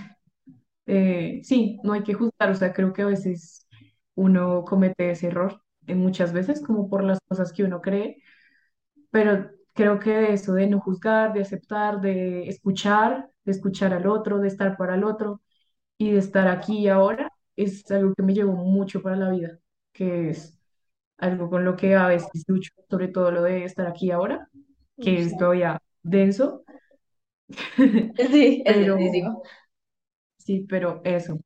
eh, 0.87 1.41
sí, 1.45 1.79
no 1.85 1.93
hay 1.93 2.03
que 2.03 2.15
juzgar, 2.15 2.51
o 2.51 2.55
sea, 2.55 2.73
creo 2.73 2.93
que 2.93 3.03
a 3.03 3.07
veces 3.07 3.67
uno 4.15 4.65
comete 4.65 5.11
ese 5.11 5.29
error, 5.29 5.63
muchas 5.89 6.33
veces 6.33 6.63
como 6.63 6.89
por 6.89 7.05
las 7.05 7.19
cosas 7.29 7.53
que 7.53 7.65
uno 7.65 7.81
cree 7.81 8.19
pero 9.11 9.51
creo 9.75 9.99
que 9.99 10.33
eso 10.33 10.53
de 10.55 10.67
no 10.69 10.81
juzgar, 10.81 11.33
de 11.33 11.43
aceptar, 11.43 12.01
de 12.01 12.49
escuchar, 12.49 13.31
de 13.45 13.53
escuchar 13.53 13.95
al 13.95 14.07
otro, 14.07 14.39
de 14.41 14.49
estar 14.49 14.77
para 14.77 14.95
el 14.95 15.05
otro 15.05 15.41
y 15.99 16.13
de 16.13 16.19
estar 16.21 16.49
aquí 16.49 16.79
y 16.81 16.89
ahora, 16.89 17.33
es 17.65 17.91
algo 17.91 18.15
que 18.15 18.23
me 18.23 18.35
llevó 18.35 18.53
mucho 18.55 19.03
para 19.03 19.17
la 19.17 19.31
vida, 19.31 19.59
que 19.93 20.31
es 20.31 20.59
algo 21.19 21.51
con 21.51 21.65
lo 21.65 21.77
que 21.77 21.95
a 21.97 22.09
veces 22.09 22.45
lucho, 22.49 22.73
sobre 22.91 23.09
todo 23.09 23.31
lo 23.33 23.43
de 23.43 23.65
estar 23.65 23.87
aquí 23.87 24.11
ahora, 24.11 24.49
que 25.01 25.21
es 25.23 25.37
todavía 25.37 25.81
denso, 26.03 26.65
Sí, 28.31 28.63
es 28.67 28.77
pero 28.77 28.97
sí, 30.39 30.67
pero 30.69 31.01
eso. 31.05 31.39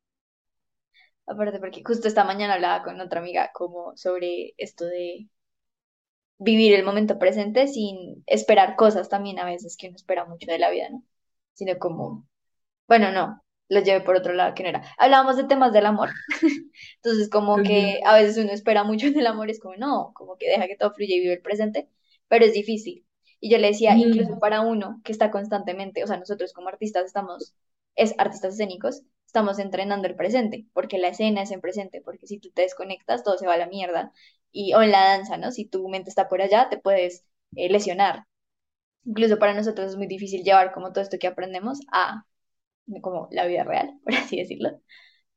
Aparte, 1.27 1.59
porque 1.59 1.83
justo 1.87 2.09
esta 2.09 2.25
mañana 2.25 2.55
hablaba 2.55 2.83
con 2.85 2.99
otra 3.01 3.21
amiga 3.21 3.51
como 3.55 3.95
sobre 3.97 4.55
esto 4.59 4.85
de 4.87 5.29
vivir 6.39 6.75
el 6.75 6.85
momento 6.85 7.19
presente 7.19 7.67
sin 7.69 8.23
esperar 8.27 8.77
cosas 8.77 9.09
también 9.09 9.39
a 9.39 9.45
veces 9.47 9.77
que 9.77 9.89
uno 9.89 9.97
espera 9.97 10.25
mucho 10.25 10.47
de 10.51 10.59
la 10.59 10.71
vida, 10.71 10.89
¿no? 10.91 11.03
Sino 11.55 11.79
como, 11.79 12.27
bueno, 12.89 13.13
no, 13.13 13.44
lo 13.69 13.81
llevé 13.81 14.01
por 14.03 14.17
otro 14.17 14.33
lado 14.35 14.55
que 14.55 14.63
no 14.63 14.69
era. 14.71 14.83
Hablábamos 14.99 15.37
de 15.37 15.45
temas 15.45 15.73
del 15.73 15.87
amor, 15.87 16.11
entonces 16.97 17.31
como 17.31 17.63
que 17.63 18.01
a 18.05 18.15
veces 18.15 18.37
uno 18.39 18.53
espera 18.53 18.85
mucho 18.85 19.11
del 19.11 19.27
amor, 19.27 19.51
es 19.51 19.61
como, 19.61 19.77
no, 19.77 20.13
como 20.15 20.37
que 20.37 20.49
deja 20.49 20.67
que 20.67 20.77
todo 20.77 20.93
fluya 20.93 21.17
y 21.17 21.21
vive 21.21 21.35
el 21.35 21.43
presente, 21.43 21.89
pero 22.29 22.45
es 22.45 22.53
difícil. 22.53 23.07
Y 23.41 23.51
yo 23.51 23.59
le 23.59 23.69
decía, 23.69 23.97
incluso 23.97 24.35
Mm, 24.35 24.39
para 24.39 24.63
uno 24.63 25.01
que 25.05 25.13
está 25.13 25.31
constantemente, 25.31 26.03
o 26.05 26.07
sea, 26.07 26.17
nosotros 26.19 26.53
como 26.53 26.69
artistas 26.69 27.05
estamos, 27.07 27.55
es 27.95 28.15
artistas 28.19 28.55
escénicos, 28.55 29.03
estamos 29.27 29.59
entrenando 29.59 30.07
el 30.09 30.17
presente, 30.17 30.67
porque 30.73 30.99
la 30.99 31.09
escena 31.09 31.43
es 31.43 31.51
en 31.51 31.61
presente, 31.61 32.01
porque 32.03 32.27
si 32.27 32.39
tú 32.39 32.51
te 32.53 32.63
desconectas, 32.63 33.23
todo 33.25 33.37
se 33.39 33.47
va 33.47 33.55
a 33.55 33.59
la 33.59 33.67
mierda. 33.67 34.13
Y, 34.53 34.75
o 34.75 34.83
en 34.83 34.93
la 34.93 35.03
danza, 35.05 35.37
¿no? 35.37 35.51
Si 35.53 35.67
tu 35.67 35.89
mente 35.89 36.09
está 36.11 36.29
por 36.29 36.41
allá, 36.41 36.69
te 36.71 36.79
puedes 36.79 37.25
eh, 37.57 37.69
lesionar. 37.69 38.25
Incluso 39.05 39.39
para 39.39 39.55
nosotros 39.55 39.91
es 39.93 39.97
muy 39.97 40.07
difícil 40.07 40.43
llevar 40.45 40.73
como 40.73 40.93
todo 40.93 41.03
esto 41.03 41.19
que 41.19 41.27
aprendemos 41.27 41.81
a 41.93 42.27
como 43.03 43.29
la 43.31 43.47
vida 43.47 43.65
real, 43.65 43.91
por 44.05 44.15
así 44.15 44.37
decirlo. 44.39 44.71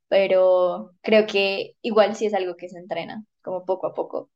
Pero 0.10 0.92
creo 1.01 1.27
que 1.27 1.75
igual 1.82 2.16
sí 2.16 2.25
es 2.27 2.34
algo 2.34 2.56
que 2.58 2.70
se 2.70 2.80
entrena, 2.80 3.25
como 3.44 3.66
poco 3.66 3.88
a 3.88 3.94
poco. 3.94 4.32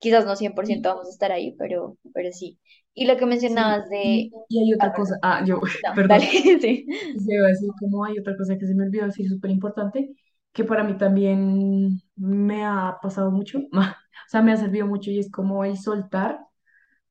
Quizás 0.00 0.26
no 0.26 0.36
cien 0.36 0.54
por 0.54 0.66
y- 0.66 0.66
ciento 0.66 0.90
vamos 0.90 1.08
a 1.08 1.10
estar 1.10 1.32
ahí, 1.32 1.54
pero, 1.58 1.96
pero 2.14 2.32
sí. 2.32 2.58
Y 2.94 3.06
lo 3.06 3.16
que 3.18 3.26
sí, 3.44 3.64
mencionabas 3.66 3.88
de... 3.90 4.30
y, 4.48 4.58
hay 4.60 4.74
Ah, 4.78 4.86
otra 4.86 4.92
cosa, 4.94 5.16
perdón. 5.18 5.20
ah, 5.22 5.44
yo, 5.44 5.60
No, 5.82 5.90
dale, 6.08 6.26
perdón, 6.26 6.30
sí. 6.62 6.86
se 7.14 7.34
iba 7.34 7.46
a 7.46 7.50
decir 7.50 7.70
como 7.78 8.04
hay 8.04 8.18
otra 8.18 8.36
cosa 8.36 8.58
que 8.58 8.66
se 8.66 8.74
me 8.74 8.84
olvidó 8.84 9.06
decir 9.06 9.28
súper 9.28 9.50
importante, 9.50 10.14
que 10.52 10.64
para 10.64 10.84
mí 10.84 10.96
también 10.98 12.00
me 12.16 12.64
ha 12.66 12.98
pasado 13.02 13.30
mucho, 13.30 13.58
o 13.72 13.82
sea, 14.28 14.42
me 14.42 14.52
ha 14.52 14.56
servido 14.56 14.86
mucho 14.86 15.10
y 15.10 15.18
es 15.20 15.30
como 15.30 15.64
el 15.64 15.78
soltar 15.78 16.40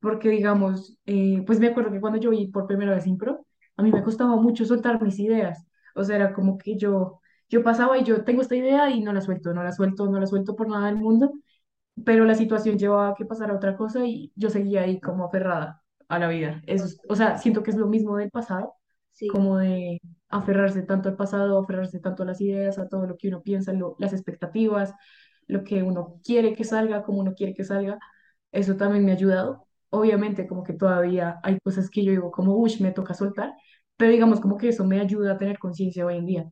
porque 0.02 0.30
digamos, 0.30 0.98
eh, 1.08 1.44
pues 1.48 1.60
me 1.62 1.70
acuerdo 1.70 1.92
que 1.94 2.02
cuando 2.02 2.20
yo 2.20 2.32
vi 2.32 2.48
por 2.50 2.68
primera 2.68 2.96
vez 2.96 3.08
impro, 3.08 3.47
a 3.78 3.84
mí 3.84 3.92
me 3.92 4.04
costaba 4.04 4.36
mucho 4.38 4.66
soltar 4.66 5.02
mis 5.02 5.20
ideas, 5.20 5.66
o 5.96 6.04
sea, 6.04 6.16
era 6.18 6.34
como 6.34 6.58
que 6.58 6.78
yo, 6.78 7.22
yo 7.50 7.64
pasaba 7.64 7.98
y 7.98 8.04
yo 8.04 8.24
tengo 8.26 8.42
esta 8.42 8.56
idea 8.56 8.90
y 8.92 9.02
no 9.02 9.14
la 9.14 9.22
suelto, 9.22 9.54
no 9.54 9.64
la 9.64 9.72
suelto, 9.72 10.08
no 10.10 10.20
la 10.20 10.28
suelto 10.28 10.56
por 10.56 10.70
nada 10.70 10.88
del 10.88 10.98
mundo, 10.98 11.32
pero 12.06 12.26
la 12.26 12.36
situación 12.36 12.78
llevaba 12.78 13.10
a 13.10 13.16
que 13.16 13.26
pasara 13.26 13.56
otra 13.56 13.76
cosa 13.78 14.06
y 14.06 14.32
yo 14.36 14.50
seguía 14.50 14.82
ahí 14.84 15.00
como 15.00 15.26
aferrada 15.26 15.82
a 16.08 16.20
la 16.20 16.28
vida. 16.30 16.62
Eso 16.68 16.86
es- 16.86 17.00
o 17.10 17.16
sea, 17.16 17.38
siento 17.38 17.64
que 17.64 17.72
es 17.72 17.78
lo 17.78 17.88
mismo 17.88 18.18
del 18.18 18.30
pasado, 18.32 18.76
Sí, 19.12 19.28
como 19.28 19.58
de 19.58 20.00
aferrarse 20.30 20.84
tanto 20.84 21.10
al 21.10 21.16
pasado, 21.16 21.58
aferrarse 21.60 22.00
tanto 22.00 22.24
a 22.24 22.26
las 22.28 22.40
ideas, 22.42 22.78
a 22.78 22.88
todo 22.88 23.08
lo 23.08 23.18
que 23.18 23.30
uno 23.30 23.42
piensa, 23.42 23.74
lo- 23.74 23.96
las 24.00 24.14
expectativas, 24.14 24.94
lo 25.48 25.64
que 25.64 25.82
uno 25.84 26.20
quiere 26.24 26.54
que 26.56 26.64
salga, 26.64 27.04
como 27.04 27.20
uno 27.22 27.34
quiere 27.34 27.54
que 27.56 27.64
salga. 27.64 27.98
Eso 28.52 28.76
también 28.78 29.06
me 29.06 29.12
ha 29.12 29.16
ayudado. 29.16 29.68
Obviamente, 29.90 30.48
como 30.48 30.64
que 30.64 30.74
todavía 30.74 31.40
hay 31.44 31.60
cosas 31.60 31.90
que 31.90 32.04
yo 32.04 32.12
digo 32.12 32.32
como, 32.32 32.56
uff, 32.58 32.80
me 32.82 32.92
toca 32.92 33.14
soltar, 33.14 33.54
pero 33.98 34.12
digamos 34.12 34.40
como 34.42 34.58
que 34.58 34.70
eso 34.70 34.86
me 34.86 35.00
ayuda 35.02 35.34
a 35.34 35.38
tener 35.38 35.60
conciencia 35.60 36.06
hoy 36.06 36.18
en 36.18 36.26
día, 36.26 36.52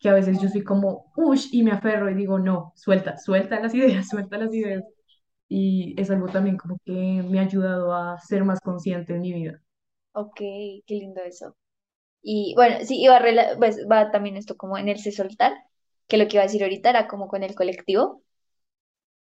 que 0.00 0.08
a 0.08 0.14
veces 0.14 0.40
yo 0.40 0.48
soy 0.48 0.64
como, 0.64 1.12
uff, 1.16 1.46
y 1.52 1.62
me 1.62 1.72
aferro 1.72 2.10
y 2.10 2.14
digo, 2.14 2.38
no, 2.38 2.72
suelta, 2.76 3.18
suelta 3.18 3.60
las 3.60 3.74
ideas, 3.76 4.08
suelta 4.08 4.38
las 4.38 4.54
ideas. 4.54 4.84
Y 5.48 5.94
es 6.00 6.10
algo 6.10 6.28
también 6.28 6.56
como 6.58 6.78
que 6.84 6.92
me 7.28 7.38
ha 7.40 7.42
ayudado 7.44 7.94
a 7.94 8.18
ser 8.20 8.44
más 8.44 8.60
consciente 8.60 9.14
en 9.14 9.20
mi 9.22 9.32
vida. 9.34 9.62
Ok, 10.12 10.36
qué 10.36 10.82
lindo 10.94 11.22
eso. 11.22 11.56
Y 12.22 12.54
bueno, 12.56 12.78
sí, 12.86 13.00
iba 13.02 13.16
a 13.18 13.56
pues 13.58 13.78
va 13.90 14.10
también 14.12 14.36
esto 14.38 14.56
como 14.56 14.78
en 14.78 14.88
el 14.90 14.98
se 15.00 15.12
soltar, 15.12 15.52
que 16.08 16.18
lo 16.18 16.28
que 16.28 16.36
iba 16.36 16.42
a 16.44 16.46
decir 16.46 16.62
ahorita 16.64 16.90
era 16.90 17.08
como 17.08 17.28
con 17.28 17.42
el 17.44 17.54
colectivo, 17.56 18.22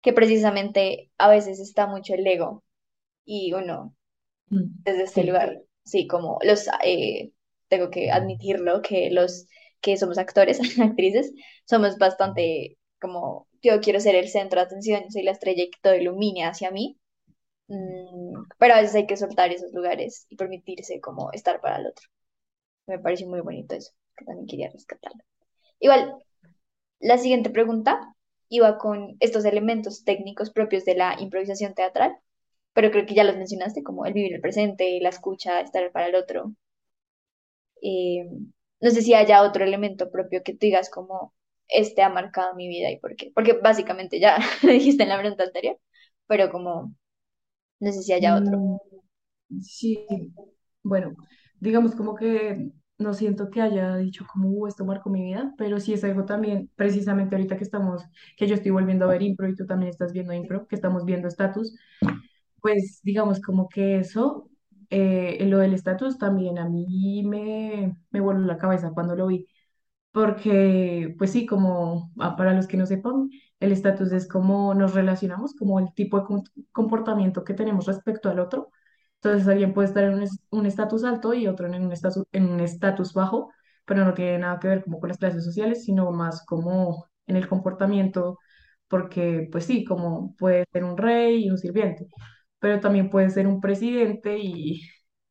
que 0.01 0.13
precisamente 0.13 1.11
a 1.17 1.29
veces 1.29 1.59
está 1.59 1.87
mucho 1.87 2.13
el 2.13 2.25
ego 2.27 2.63
y 3.25 3.53
uno 3.53 3.95
Mm, 4.51 4.83
desde 4.85 5.03
este 5.05 5.21
Sí. 5.21 5.27
lugar, 5.27 5.61
sí, 5.85 6.07
como 6.07 6.39
los, 6.43 6.67
eh, 6.83 7.31
tengo 7.69 7.89
que 7.91 8.11
admitirlo, 8.11 8.81
que 8.81 9.11
los 9.11 9.47
que 9.81 9.97
somos 9.97 10.17
actores, 10.17 10.59
actrices, 10.81 11.33
somos 11.65 11.97
bastante 11.97 12.77
como, 13.01 13.47
yo 13.61 13.79
quiero 13.81 13.99
ser 14.01 14.15
el 14.15 14.29
centro 14.29 14.59
de 14.59 14.65
atención, 14.67 15.11
soy 15.11 15.23
la 15.23 15.31
estrella 15.31 15.63
y 15.63 15.71
que 15.71 15.79
todo 15.81 15.95
ilumine 15.95 16.45
hacia 16.45 16.71
mí, 16.71 16.99
Mm, 17.69 18.45
pero 18.57 18.73
a 18.73 18.81
veces 18.81 18.95
hay 18.95 19.05
que 19.07 19.15
soltar 19.17 19.51
esos 19.51 19.71
lugares 19.73 20.25
y 20.29 20.35
permitirse 20.35 20.99
como 20.99 21.31
estar 21.31 21.61
para 21.61 21.77
el 21.77 21.87
otro. 21.87 22.07
Me 22.87 22.99
pareció 22.99 23.27
muy 23.29 23.41
bonito 23.41 23.75
eso, 23.75 23.93
que 24.17 24.25
también 24.25 24.47
quería 24.47 24.69
rescatarlo. 24.71 25.23
Igual, 25.79 26.15
la 26.99 27.17
siguiente 27.17 27.49
pregunta 27.51 28.15
iba 28.49 28.77
con 28.79 29.17
estos 29.21 29.45
elementos 29.45 30.03
técnicos 30.05 30.51
propios 30.51 30.85
de 30.85 30.95
la 30.95 31.17
improvisación 31.19 31.75
teatral, 31.75 32.17
pero 32.73 32.91
creo 32.91 33.05
que 33.05 33.15
ya 33.15 33.23
los 33.25 33.37
mencionaste, 33.37 33.83
como 33.83 34.05
el 34.05 34.13
vivir 34.13 34.35
el 34.35 34.41
presente, 34.41 34.99
la 35.01 35.09
escucha, 35.09 35.61
estar 35.61 35.91
para 35.91 36.07
el 36.07 36.15
otro. 36.15 36.53
Eh, 37.81 38.25
no 38.81 38.89
sé 38.91 39.01
si 39.01 39.13
haya 39.13 39.43
otro 39.43 39.63
elemento 39.65 40.11
propio 40.11 40.43
que 40.43 40.53
tú 40.53 40.59
digas 40.61 40.89
como 40.89 41.33
este 41.67 42.01
ha 42.03 42.09
marcado 42.09 42.55
mi 42.55 42.67
vida 42.67 42.89
y 42.91 42.99
por 42.99 43.15
qué. 43.15 43.31
Porque 43.35 43.53
básicamente 43.53 44.19
ya 44.19 44.37
lo 44.63 44.71
dijiste 44.71 45.03
en 45.03 45.09
la 45.09 45.19
pregunta 45.19 45.43
anterior, 45.43 45.79
pero 46.27 46.51
como 46.51 46.93
no 47.79 47.91
sé 47.93 48.03
si 48.03 48.13
haya 48.13 48.35
otro. 48.37 48.61
Mm, 49.49 49.61
Sí, 49.63 50.07
bueno, 50.83 51.15
digamos 51.59 51.95
como 51.95 52.15
que 52.15 52.71
no 52.99 53.13
siento 53.13 53.49
que 53.51 53.61
haya 53.61 53.95
dicho 53.97 54.25
como 54.31 54.49
"Uh, 54.49 54.67
esto 54.67 54.85
marcó 54.85 55.09
mi 55.09 55.23
vida, 55.23 55.53
pero 55.57 55.79
sí 55.79 55.93
es 55.93 56.03
algo 56.03 56.25
también, 56.25 56.71
precisamente 56.75 57.35
ahorita 57.35 57.57
que 57.57 57.63
estamos, 57.63 58.03
que 58.37 58.47
yo 58.47 58.55
estoy 58.55 58.71
volviendo 58.71 59.05
a 59.05 59.09
ver 59.09 59.21
impro 59.23 59.47
y 59.49 59.55
tú 59.55 59.65
también 59.65 59.89
estás 59.91 60.13
viendo 60.13 60.33
impro, 60.33 60.67
que 60.67 60.75
estamos 60.75 61.05
viendo 61.05 61.27
estatus, 61.27 61.75
pues 62.61 63.01
digamos 63.03 63.41
como 63.41 63.69
que 63.69 63.99
eso, 63.99 64.48
eh, 64.89 65.45
lo 65.47 65.59
del 65.59 65.73
estatus 65.73 66.17
también 66.17 66.57
a 66.59 66.67
mí 66.69 67.23
me, 67.25 67.97
me 68.11 68.19
voló 68.21 68.39
la 68.39 68.57
cabeza 68.57 68.91
cuando 68.93 69.15
lo 69.15 69.27
vi, 69.27 69.47
porque 70.11 71.15
pues 71.17 71.31
sí, 71.31 71.45
como 71.45 72.11
ah, 72.19 72.35
para 72.35 72.53
los 72.53 72.67
que 72.67 72.77
no 72.77 72.85
sepan, 72.85 73.29
el 73.59 73.71
estatus 73.71 74.11
es 74.11 74.27
como 74.27 74.73
nos 74.73 74.93
relacionamos, 74.95 75.55
como 75.55 75.79
el 75.79 75.93
tipo 75.93 76.19
de 76.19 76.25
com- 76.25 76.43
comportamiento 76.71 77.43
que 77.43 77.53
tenemos 77.53 77.85
respecto 77.87 78.29
al 78.29 78.39
otro. 78.39 78.69
Entonces 79.15 79.47
alguien 79.47 79.73
puede 79.73 79.87
estar 79.89 80.03
en 80.03 80.13
un 80.15 80.23
es- 80.23 80.39
un 80.49 80.65
estatus 80.65 81.03
alto 81.03 81.33
y 81.33 81.47
otro 81.47 81.67
en 81.67 81.83
un 81.83 81.91
estatus 81.91 82.25
en 82.31 82.45
un 82.49 82.59
estatus 82.61 83.13
bajo, 83.13 83.51
pero 83.85 84.05
no 84.05 84.13
tiene 84.13 84.39
nada 84.39 84.59
que 84.59 84.67
ver 84.69 84.83
como 84.83 84.99
con 84.99 85.09
las 85.09 85.17
clases 85.17 85.43
sociales, 85.45 85.83
sino 85.83 86.11
más 86.11 86.45
como 86.45 87.05
en 87.27 87.35
el 87.35 87.47
comportamiento, 87.47 88.37
porque 88.87 89.47
pues 89.51 89.65
sí, 89.65 89.83
como 89.85 90.35
puede 90.37 90.65
ser 90.71 90.83
un 90.83 90.97
rey 90.97 91.45
y 91.45 91.49
un 91.51 91.57
sirviente, 91.57 92.07
pero 92.59 92.79
también 92.79 93.09
puede 93.09 93.29
ser 93.29 93.47
un 93.47 93.61
presidente 93.61 94.37
y 94.39 94.81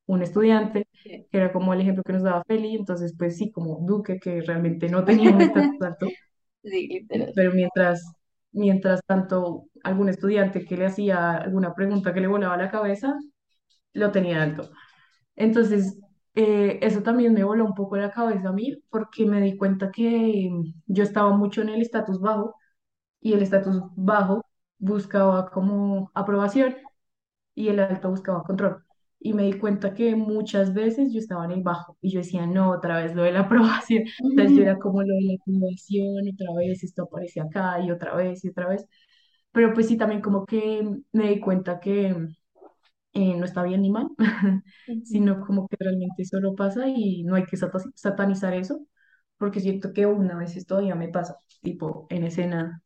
un 0.06 0.22
estudiante 0.22 0.86
que 1.02 1.26
era 1.30 1.52
como 1.52 1.74
el 1.74 1.80
ejemplo 1.82 2.02
que 2.04 2.12
nos 2.14 2.22
daba 2.22 2.44
Feli, 2.46 2.74
entonces 2.76 3.14
pues 3.18 3.36
sí, 3.36 3.52
como 3.52 3.80
Duque, 3.86 4.18
que 4.20 4.40
realmente 4.42 4.88
no 4.88 5.04
tenía 5.06 5.30
un 5.32 5.42
estatus 5.42 5.80
alto, 5.82 6.14
Sí, 6.62 7.08
pero 7.34 7.52
mientras, 7.52 8.02
mientras 8.52 9.00
tanto 9.06 9.66
algún 9.84 10.08
estudiante 10.08 10.64
que 10.64 10.76
le 10.76 10.86
hacía 10.86 11.32
alguna 11.38 11.74
pregunta 11.74 12.12
que 12.14 12.20
le 12.20 12.26
volaba 12.26 12.56
la 12.56 12.70
cabeza, 12.70 13.14
lo 13.92 14.12
tenía 14.12 14.42
alto. 14.42 14.70
Entonces, 15.36 15.98
eh, 16.34 16.78
eso 16.82 17.02
también 17.02 17.34
me 17.34 17.44
voló 17.44 17.64
un 17.66 17.74
poco 17.74 17.96
la 17.96 18.10
cabeza 18.12 18.50
a 18.50 18.52
mí, 18.52 18.76
porque 18.90 19.26
me 19.26 19.40
di 19.42 19.56
cuenta 19.56 19.90
que 19.92 20.50
yo 20.86 21.02
estaba 21.04 21.36
mucho 21.36 21.62
en 21.62 21.70
el 21.70 21.82
estatus 21.82 22.20
bajo 22.20 22.56
y 23.20 23.34
el 23.34 23.42
estatus 23.42 23.82
bajo 23.96 24.44
buscaba 24.78 25.50
como 25.50 26.10
aprobación 26.14 26.76
y 27.58 27.68
el 27.68 27.80
alto 27.80 28.10
buscaba 28.10 28.42
control. 28.44 28.84
Y 29.20 29.32
me 29.34 29.44
di 29.44 29.54
cuenta 29.58 29.94
que 29.94 30.14
muchas 30.16 30.74
veces 30.74 31.12
yo 31.12 31.18
estaba 31.18 31.44
en 31.44 31.50
el 31.52 31.62
bajo 31.62 31.96
y 32.00 32.12
yo 32.12 32.20
decía, 32.20 32.46
no, 32.46 32.70
otra 32.70 33.02
vez 33.02 33.14
lo 33.14 33.22
de 33.24 33.32
la 33.32 33.40
aprobación. 33.42 34.04
Entonces 34.34 34.56
yo 34.56 34.62
era 34.62 34.78
como 34.78 35.02
lo 35.02 35.14
de 35.14 35.22
la 35.22 35.34
aprobación, 35.34 36.28
otra 36.32 36.54
vez 36.56 36.84
esto 36.84 37.04
aparece 37.04 37.40
acá 37.40 37.80
y 37.80 37.90
otra 37.90 38.14
vez 38.14 38.44
y 38.44 38.48
otra 38.50 38.68
vez. 38.68 38.86
Pero 39.52 39.74
pues 39.74 39.88
sí, 39.88 39.96
también 39.98 40.20
como 40.22 40.46
que 40.46 40.88
me 41.12 41.28
di 41.30 41.40
cuenta 41.40 41.80
que 41.80 42.14
eh, 43.12 43.34
no 43.36 43.44
está 43.44 43.62
bien 43.62 43.82
ni 43.82 43.90
mal, 43.90 44.08
sino 45.02 45.40
como 45.46 45.68
que 45.68 45.76
realmente 45.80 46.24
solo 46.24 46.54
pasa 46.54 46.88
y 46.88 47.24
no 47.24 47.34
hay 47.36 47.44
que 47.46 47.56
sata- 47.56 47.80
satanizar 47.94 48.54
eso, 48.54 48.86
porque 49.38 49.60
siento 49.60 49.92
que 49.92 50.06
una 50.06 50.36
vez 50.36 50.64
todavía 50.66 50.94
me 50.94 51.08
pasa, 51.08 51.38
tipo 51.62 52.06
en 52.10 52.24
escena, 52.24 52.82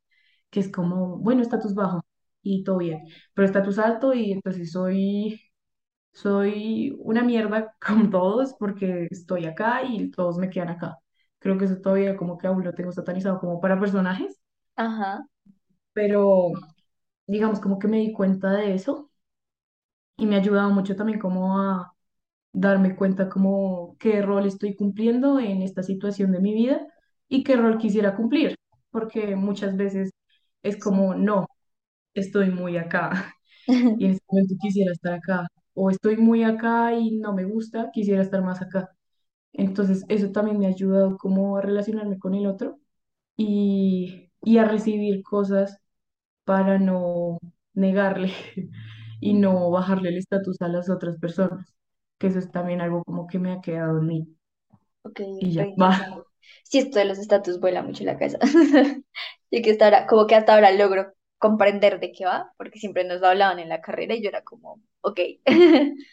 que 0.51 0.61
es 0.61 0.71
como, 0.71 1.19
bueno, 1.19 1.43
estatus 1.43 1.75
bajo 1.75 2.03
y 2.43 2.65
todo 2.65 2.79
bien, 2.79 3.03
pero 3.35 3.47
estatus 3.47 3.79
alto 3.79 4.15
y 4.15 4.33
entonces 4.33 4.73
soy 4.73 5.41
soy 6.13 6.95
una 7.01 7.23
mierda 7.23 7.75
con 7.87 8.11
todos 8.11 8.55
porque 8.59 9.09
estoy 9.11 9.47
acá 9.47 9.83
y 9.85 10.11
todos 10.11 10.39
me 10.39 10.51
quedan 10.51 10.71
acá. 10.71 10.99
Creo 11.39 11.59
que 11.59 11.67
eso 11.67 11.79
todavía 11.81 12.17
como 12.17 12.39
que 12.39 12.47
aún 12.49 12.65
lo 12.65 12.75
tengo 12.75 12.93
satanizado 12.93 13.41
como 13.41 13.61
para 13.61 13.79
personajes, 13.81 14.41
Ajá, 14.77 15.25
pero 15.93 16.53
digamos 17.27 17.61
como 17.61 17.79
que 17.79 17.89
me 17.89 17.99
di 17.99 18.13
cuenta 18.13 18.53
de 18.53 18.75
eso 18.75 19.11
y 20.17 20.27
me 20.27 20.37
ha 20.37 20.39
ayudado 20.41 20.71
mucho 20.71 20.97
también 20.97 21.19
como 21.19 21.59
a 21.61 21.95
darme 22.53 22.97
cuenta 22.97 23.29
como 23.29 23.97
qué 23.99 24.23
rol 24.23 24.47
estoy 24.47 24.75
cumpliendo 24.77 25.41
en 25.41 25.63
esta 25.63 25.83
situación 25.83 26.33
de 26.33 26.41
mi 26.41 26.55
vida 26.55 26.87
y 27.29 27.45
qué 27.45 27.57
rol 27.57 27.79
quisiera 27.79 28.17
cumplir, 28.17 28.57
porque 28.91 29.37
muchas 29.37 29.77
veces 29.77 30.13
es 30.63 30.79
como, 30.79 31.15
no, 31.15 31.49
estoy 32.15 32.51
muy 32.51 32.77
acá 32.77 33.35
y 33.97 34.07
en 34.07 34.13
este 34.13 34.25
momento 34.29 34.55
quisiera 34.61 34.93
estar 34.93 35.15
acá, 35.15 35.49
o 35.75 35.91
estoy 35.91 36.17
muy 36.19 36.45
acá 36.45 36.95
y 36.95 37.13
no 37.19 37.35
me 37.35 37.45
gusta, 37.45 37.91
quisiera 37.93 38.23
estar 38.23 38.43
más 38.43 38.63
acá. 38.63 38.91
Entonces, 39.55 40.05
eso 40.09 40.31
también 40.33 40.59
me 40.59 40.67
ha 40.67 40.71
ayudado 40.71 41.17
como 41.19 41.57
a 41.59 41.63
relacionarme 41.63 42.19
con 42.19 42.35
el 42.35 42.47
otro 42.47 42.81
y, 43.37 44.31
y 44.43 44.59
a 44.59 44.65
recibir 44.67 45.23
cosas 45.25 45.79
para 46.45 46.79
no 46.79 47.39
negarle 47.75 48.33
y 49.21 49.35
no 49.35 49.71
bajarle 49.71 50.11
el 50.11 50.19
estatus 50.19 50.61
a 50.63 50.69
las 50.69 50.91
otras 50.91 51.19
personas, 51.19 51.75
que 52.19 52.29
eso 52.29 52.39
es 52.39 52.51
también 52.53 52.81
algo 52.81 53.05
como 53.05 53.27
que 53.27 53.39
me 53.39 53.53
ha 53.53 53.61
quedado 53.61 53.99
en 54.01 54.07
mí 54.07 54.37
Ok, 55.03 55.21
y 55.39 55.53
ya, 55.55 55.69
va. 55.81 56.25
Sí, 56.65 56.79
esto 56.79 56.99
de 56.99 57.05
los 57.05 57.19
estatus 57.19 57.61
vuela 57.61 57.83
mucho 57.83 58.05
la 58.05 58.17
cabeza. 58.19 58.39
Y 59.55 59.61
que 59.63 59.73
hasta 59.73 59.85
ahora, 59.85 60.07
como 60.07 60.27
que 60.27 60.35
hasta 60.35 60.55
ahora 60.55 60.73
logro 60.73 61.13
comprender 61.43 62.01
de 62.01 62.13
qué 62.13 62.27
va, 62.27 62.53
porque 62.59 62.81
siempre 62.81 63.05
nos 63.05 63.21
lo 63.23 63.29
hablaban 63.29 63.61
en 63.61 63.69
la 63.71 63.83
carrera 63.83 64.15
y 64.17 64.23
yo 64.23 64.31
era 64.31 64.45
como, 64.45 64.81
ok. 65.03 65.21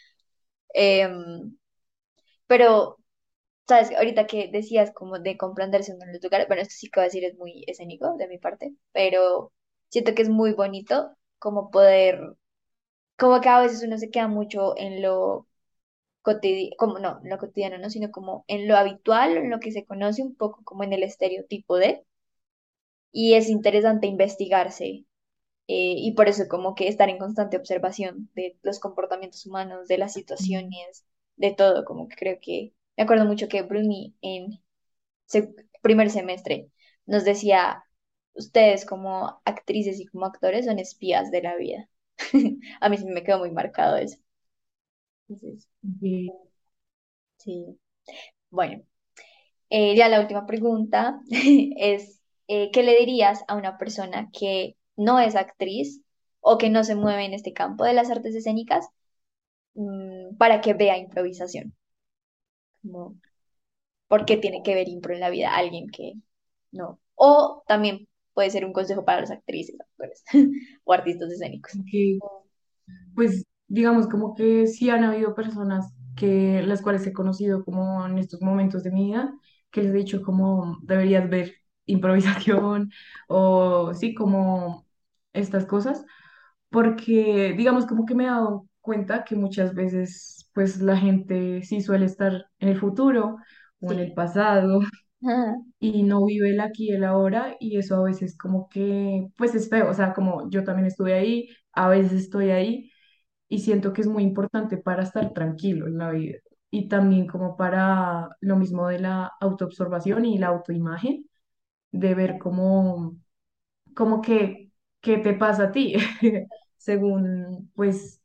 Em, 0.74 1.56
pero, 2.46 2.98
¿sabes? 3.68 3.92
Ahorita 3.96 4.26
que 4.28 4.50
decías 4.52 4.92
como 4.94 5.18
de 5.20 5.36
comprenderse 5.38 5.92
en 5.92 6.12
los 6.12 6.22
lugares, 6.22 6.48
bueno, 6.48 6.62
esto 6.62 6.74
sí 6.76 6.90
que 6.90 7.00
voy 7.00 7.04
a 7.04 7.06
decir 7.08 7.24
es 7.24 7.36
muy 7.38 7.64
escénico 7.68 8.16
de 8.18 8.28
mi 8.28 8.38
parte, 8.38 8.74
pero 8.92 9.52
siento 9.90 10.14
que 10.14 10.22
es 10.22 10.28
muy 10.30 10.52
bonito 10.54 11.16
como 11.38 11.70
poder, 11.70 12.20
como 13.18 13.40
que 13.40 13.48
a 13.48 13.60
veces 13.60 13.82
uno 13.84 13.98
se 13.98 14.10
queda 14.10 14.28
mucho 14.28 14.76
en 14.76 15.02
lo 15.02 15.46
cotidiano, 16.22 16.76
como 16.78 16.98
no, 17.00 17.20
lo 17.24 17.38
cotidiano, 17.38 17.78
no, 17.78 17.90
sino 17.90 18.10
como 18.12 18.44
en 18.48 18.68
lo 18.68 18.76
habitual, 18.76 19.36
en 19.38 19.50
lo 19.50 19.60
que 19.60 19.72
se 19.72 19.86
conoce 19.86 20.22
un 20.22 20.36
poco 20.36 20.62
como 20.64 20.84
en 20.84 20.92
el 20.94 21.02
estereotipo 21.04 21.76
de, 21.78 22.04
y 23.12 23.34
es 23.34 23.48
interesante 23.48 24.08
investigarse, 24.08 25.04
eh, 25.70 25.94
y 25.98 26.12
por 26.14 26.28
eso 26.28 26.48
como 26.48 26.74
que 26.74 26.88
estar 26.88 27.08
en 27.08 27.18
constante 27.18 27.56
observación 27.56 28.30
de 28.34 28.58
los 28.62 28.80
comportamientos 28.80 29.46
humanos, 29.46 29.88
de 29.88 29.98
las 29.98 30.12
situaciones, 30.14 31.06
de 31.36 31.52
todo, 31.54 31.84
como 31.84 32.08
que 32.08 32.16
creo 32.16 32.38
que, 32.42 32.74
me 32.96 33.04
acuerdo 33.04 33.24
mucho 33.26 33.48
que 33.48 33.62
Bruni 33.62 34.16
en 34.22 34.60
se- 35.26 35.54
primer 35.82 36.10
semestre 36.10 36.70
nos 37.06 37.24
decía, 37.24 37.84
ustedes 38.34 38.84
como 38.86 39.40
actrices 39.44 40.00
y 40.00 40.06
como 40.06 40.26
actores 40.26 40.66
son 40.66 40.78
espías 40.78 41.30
de 41.30 41.42
la 41.42 41.56
vida. 41.56 41.88
A 42.80 42.88
mí 42.88 42.98
sí 42.98 43.04
me 43.06 43.24
quedó 43.24 43.38
muy 43.40 43.50
marcado 43.52 43.96
eso. 43.96 44.18
Entonces, 45.30 45.66
sí. 47.38 47.78
Bueno. 48.50 48.82
Eh, 49.70 49.96
ya 49.96 50.08
la 50.10 50.20
última 50.20 50.46
pregunta 50.46 51.20
es, 51.30 52.22
eh, 52.48 52.70
¿qué 52.72 52.82
le 52.84 52.96
dirías 52.98 53.44
a 53.48 53.56
una 53.56 53.78
persona 53.78 54.30
que 54.32 54.76
no 55.00 55.18
es 55.20 55.34
actriz 55.36 56.02
o 56.40 56.58
que 56.58 56.70
no 56.70 56.84
se 56.84 56.94
mueve 56.94 57.24
en 57.24 57.34
este 57.34 57.52
campo 57.54 57.84
de 57.84 57.94
las 57.94 58.10
artes 58.10 58.34
escénicas 58.34 58.86
mm, 59.74 60.36
para 60.36 60.60
que 60.60 60.74
vea 60.74 60.98
improvisación? 60.98 61.74
Como, 62.82 63.16
¿por 64.08 64.24
qué 64.26 64.36
tiene 64.36 64.62
que 64.62 64.74
ver 64.74 64.88
impro 64.88 65.14
en 65.14 65.20
la 65.20 65.30
vida 65.30 65.54
alguien 65.54 65.88
que 65.90 66.14
no? 66.72 67.00
O 67.14 67.62
también 67.66 68.08
puede 68.34 68.50
ser 68.50 68.64
un 68.64 68.72
consejo 68.72 69.04
para 69.04 69.22
las 69.22 69.30
actrices, 69.30 69.76
actores 69.80 70.24
o 70.84 70.92
artistas 70.92 71.30
escénicos. 71.32 71.72
pues, 73.14 73.44
digamos 73.68 74.08
como 74.08 74.34
que 74.34 74.66
sí 74.66 74.90
han 74.90 75.04
habido 75.04 75.34
personas 75.34 75.92
que 76.16 76.62
las 76.62 76.82
cuales 76.82 77.06
he 77.06 77.12
conocido 77.12 77.64
como 77.64 78.06
en 78.06 78.18
estos 78.18 78.42
momentos 78.42 78.82
de 78.82 78.90
mi 78.90 79.06
vida, 79.06 79.32
que 79.70 79.82
les 79.82 79.92
he 79.92 79.96
dicho 79.98 80.22
como 80.22 80.78
deberías 80.82 81.28
ver 81.30 81.54
improvisación 81.86 82.90
o 83.28 83.94
sí, 83.94 84.14
como 84.14 84.86
estas 85.32 85.66
cosas 85.66 86.04
porque 86.70 87.54
digamos 87.56 87.86
como 87.86 88.06
que 88.06 88.14
me 88.14 88.24
he 88.24 88.28
dado 88.28 88.68
cuenta 88.80 89.24
que 89.24 89.36
muchas 89.36 89.74
veces 89.74 90.50
pues 90.54 90.80
la 90.82 90.96
gente 90.96 91.62
sí 91.64 91.80
suele 91.82 92.06
estar 92.06 92.46
en 92.58 92.68
el 92.70 92.78
futuro 92.80 93.36
o 93.80 93.92
en 93.92 94.00
el 94.00 94.08
Sí. 94.08 94.14
pasado 94.14 94.80
Ah, 95.24 95.56
y 95.78 96.02
no 96.02 96.24
vive 96.26 96.50
el 96.50 96.60
aquí 96.60 96.90
y 96.90 96.92
el 96.94 97.04
ahora 97.04 97.56
y 97.60 97.78
eso 97.78 97.96
a 97.96 98.02
veces 98.04 98.36
como 98.36 98.68
que 98.68 99.28
pues 99.36 99.54
es 99.54 99.68
feo, 99.70 99.88
o 99.90 99.94
sea, 99.94 100.12
como 100.14 100.48
yo 100.50 100.64
también 100.64 100.86
estuve 100.86 101.14
ahí, 101.14 101.48
a 101.72 101.88
veces 101.88 102.12
estoy 102.12 102.50
ahí 102.50 102.90
y 103.48 103.60
siento 103.60 103.92
que 103.92 104.02
es 104.02 104.08
muy 104.08 104.22
importante 104.24 104.78
para 104.78 105.02
estar 105.04 105.32
tranquilo 105.34 105.86
en 105.88 105.98
la 105.98 106.10
vida 106.12 106.38
y 106.70 106.88
también 106.88 107.26
como 107.28 107.56
para 107.56 108.28
lo 108.40 108.56
mismo 108.56 108.88
de 108.88 109.00
la 109.00 109.32
autoobservación 109.40 110.24
y 110.26 110.38
la 110.38 110.48
autoimagen, 110.48 111.26
de 111.92 112.14
ver 112.14 112.38
cómo 112.38 113.16
como 113.94 114.20
que, 114.22 114.69
¿qué 115.00 115.18
te 115.18 115.34
pasa 115.34 115.64
a 115.64 115.72
ti? 115.72 115.94
Según, 116.76 117.70
pues, 117.74 118.22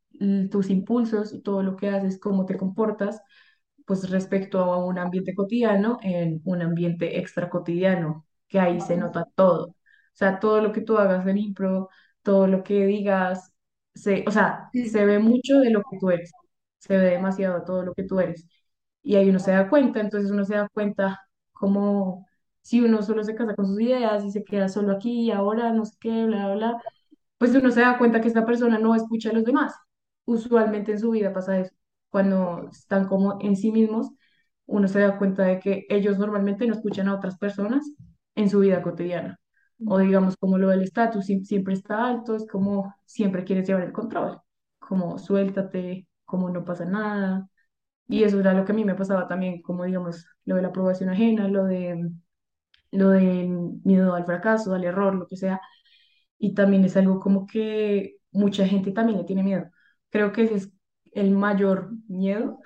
tus 0.51 0.69
impulsos 0.69 1.33
y 1.33 1.41
todo 1.41 1.61
lo 1.63 1.75
que 1.75 1.89
haces, 1.89 2.19
cómo 2.19 2.45
te 2.45 2.57
comportas, 2.57 3.21
pues, 3.85 4.09
respecto 4.09 4.59
a 4.61 4.83
un 4.85 4.97
ambiente 4.99 5.35
cotidiano, 5.35 5.99
en 6.01 6.41
un 6.45 6.61
ambiente 6.61 7.19
extra 7.19 7.49
cotidiano, 7.49 8.25
que 8.47 8.59
ahí 8.59 8.81
se 8.81 8.97
nota 8.97 9.25
todo. 9.35 9.67
O 9.69 9.75
sea, 10.17 10.39
todo 10.39 10.61
lo 10.61 10.71
que 10.71 10.81
tú 10.81 10.97
hagas 10.97 11.27
en 11.27 11.37
impro, 11.37 11.89
todo 12.23 12.47
lo 12.47 12.63
que 12.63 12.85
digas, 12.85 13.53
se, 13.93 14.23
o 14.27 14.31
sea, 14.31 14.69
se 14.73 15.05
ve 15.05 15.19
mucho 15.19 15.59
de 15.59 15.69
lo 15.71 15.81
que 15.89 15.97
tú 15.99 16.09
eres, 16.11 16.31
se 16.79 16.97
ve 16.97 17.03
demasiado 17.11 17.59
de 17.59 17.65
todo 17.65 17.83
lo 17.83 17.93
que 17.93 18.03
tú 18.03 18.19
eres. 18.19 18.47
Y 19.03 19.15
ahí 19.15 19.29
uno 19.29 19.39
se 19.39 19.51
da 19.51 19.69
cuenta, 19.69 19.99
entonces 19.99 20.31
uno 20.31 20.43
se 20.45 20.55
da 20.55 20.67
cuenta 20.69 21.21
como 21.53 22.25
si 22.65 22.81
uno 22.81 23.03
solo 23.03 23.23
se 23.23 23.35
casa 23.35 23.55
con 23.55 23.67
sus 23.67 23.81
ideas 23.81 24.25
y 24.25 24.31
se 24.31 24.43
queda 24.45 24.69
solo 24.69 24.93
aquí 24.93 25.23
y 25.27 25.31
ahora, 25.31 25.71
no 25.73 25.85
sé 25.85 25.95
qué, 26.01 26.25
bla, 26.25 26.47
bla, 26.47 26.55
bla, 26.55 26.83
pues 27.37 27.53
uno 27.55 27.71
se 27.71 27.81
da 27.81 27.97
cuenta 27.97 28.21
que 28.21 28.27
esta 28.27 28.45
persona 28.45 28.79
no 28.79 28.95
escucha 28.95 29.29
a 29.29 29.33
los 29.33 29.45
demás. 29.45 29.73
Usualmente 30.25 30.91
en 30.93 30.99
su 30.99 31.11
vida 31.11 31.33
pasa 31.33 31.59
eso. 31.59 31.73
Cuando 32.09 32.69
están 32.71 33.07
como 33.07 33.37
en 33.41 33.55
sí 33.57 33.71
mismos, 33.71 34.09
uno 34.67 34.87
se 34.87 34.99
da 34.99 35.17
cuenta 35.17 35.43
de 35.43 35.59
que 35.59 35.85
ellos 35.89 36.17
normalmente 36.17 36.65
no 36.67 36.73
escuchan 36.73 37.07
a 37.09 37.15
otras 37.15 37.37
personas 37.37 37.85
en 38.35 38.49
su 38.49 38.59
vida 38.59 38.81
cotidiana. 38.81 39.39
O 39.85 39.99
digamos, 39.99 40.37
como 40.37 40.57
lo 40.57 40.69
del 40.69 40.81
estatus 40.83 41.25
sie- 41.27 41.43
siempre 41.45 41.73
está 41.73 42.07
alto, 42.07 42.35
es 42.35 42.47
como 42.47 42.95
siempre 43.05 43.43
quieres 43.43 43.67
llevar 43.67 43.83
el 43.83 43.91
control, 43.93 44.39
como 44.79 45.17
suéltate, 45.19 46.07
como 46.25 46.49
no 46.49 46.63
pasa 46.63 46.85
nada. 46.85 47.47
Y 48.07 48.23
eso 48.23 48.39
era 48.39 48.53
lo 48.53 48.65
que 48.65 48.71
a 48.73 48.75
mí 48.75 48.85
me 48.85 48.95
pasaba 48.95 49.27
también, 49.27 49.61
como 49.61 49.83
digamos, 49.85 50.25
lo 50.45 50.55
de 50.55 50.61
la 50.63 50.69
aprobación 50.69 51.09
ajena, 51.09 51.47
lo 51.49 51.65
de 51.65 52.11
lo 52.95 53.09
del 53.11 53.49
miedo 53.83 54.15
al 54.15 54.25
fracaso, 54.25 54.73
al 54.73 54.83
error, 54.85 55.15
lo 55.15 55.27
que 55.27 55.37
sea. 55.37 55.61
Y 56.37 56.53
también 56.55 56.85
es 56.85 56.97
algo 56.97 57.19
como 57.19 57.47
que 57.47 58.17
mucha 58.31 58.67
gente 58.67 58.91
también 58.91 59.19
le 59.19 59.25
tiene 59.25 59.43
miedo. 59.43 59.69
Creo 60.09 60.31
que 60.31 60.43
ese 60.43 60.55
es 60.55 60.71
el 61.13 61.31
mayor 61.31 61.91
miedo 62.07 62.59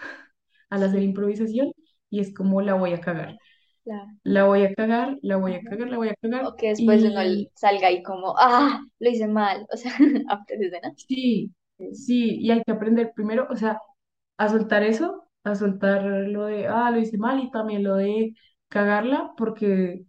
al 0.69 0.83
hacer 0.83 1.03
improvisación 1.03 1.71
y 2.09 2.19
es 2.21 2.33
como 2.33 2.61
la 2.61 2.73
voy 2.75 2.93
a 2.93 3.01
cagar. 3.01 3.37
claro. 3.83 4.07
La 4.23 4.45
voy 4.45 4.63
a 4.63 4.73
cagar, 4.75 5.17
la 5.21 5.37
voy 5.37 5.53
a 5.55 5.61
cagar, 5.63 5.87
la 5.89 5.97
voy 5.97 6.09
a 6.09 6.15
cagar. 6.21 6.45
O 6.45 6.55
que 6.55 6.69
después 6.69 7.03
uno 7.03 7.21
Y 7.23 7.49
salga 7.55 7.87
ahí 7.87 8.03
como, 8.03 8.35
ah, 8.37 8.81
lo 8.99 9.09
hice 9.09 9.27
mal, 9.27 9.65
o 9.73 9.77
sea, 9.77 9.91
escena. 10.47 10.93
sí, 10.95 11.53
sí, 11.93 12.37
y 12.39 12.51
hay 12.51 12.63
que 12.63 12.71
aprender 12.71 13.13
primero, 13.15 13.47
o 13.49 13.55
sea, 13.55 13.79
a 14.37 14.49
soltar 14.49 14.83
eso, 14.83 15.29
a 15.43 15.55
soltar 15.55 16.03
lo 16.03 16.45
de, 16.45 16.67
ah, 16.67 16.91
lo 16.91 16.99
hice 16.99 17.17
mal 17.17 17.39
y 17.43 17.51
también 17.51 17.83
lo 17.83 17.95
de 17.95 18.33
cagarla, 18.69 19.33
porque 19.37 20.05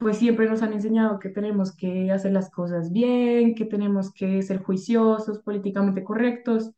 pues 0.00 0.18
siempre 0.18 0.48
nos 0.50 0.62
han 0.62 0.74
enseñado 0.74 1.20
que 1.20 1.30
tenemos 1.30 1.76
que 1.76 2.12
hacer 2.12 2.32
las 2.32 2.50
cosas 2.50 2.92
bien, 2.92 3.54
que 3.56 3.66
tenemos 3.66 4.12
que 4.14 4.42
ser 4.42 4.62
juiciosos, 4.62 5.40
políticamente 5.40 6.04
correctos 6.04 6.72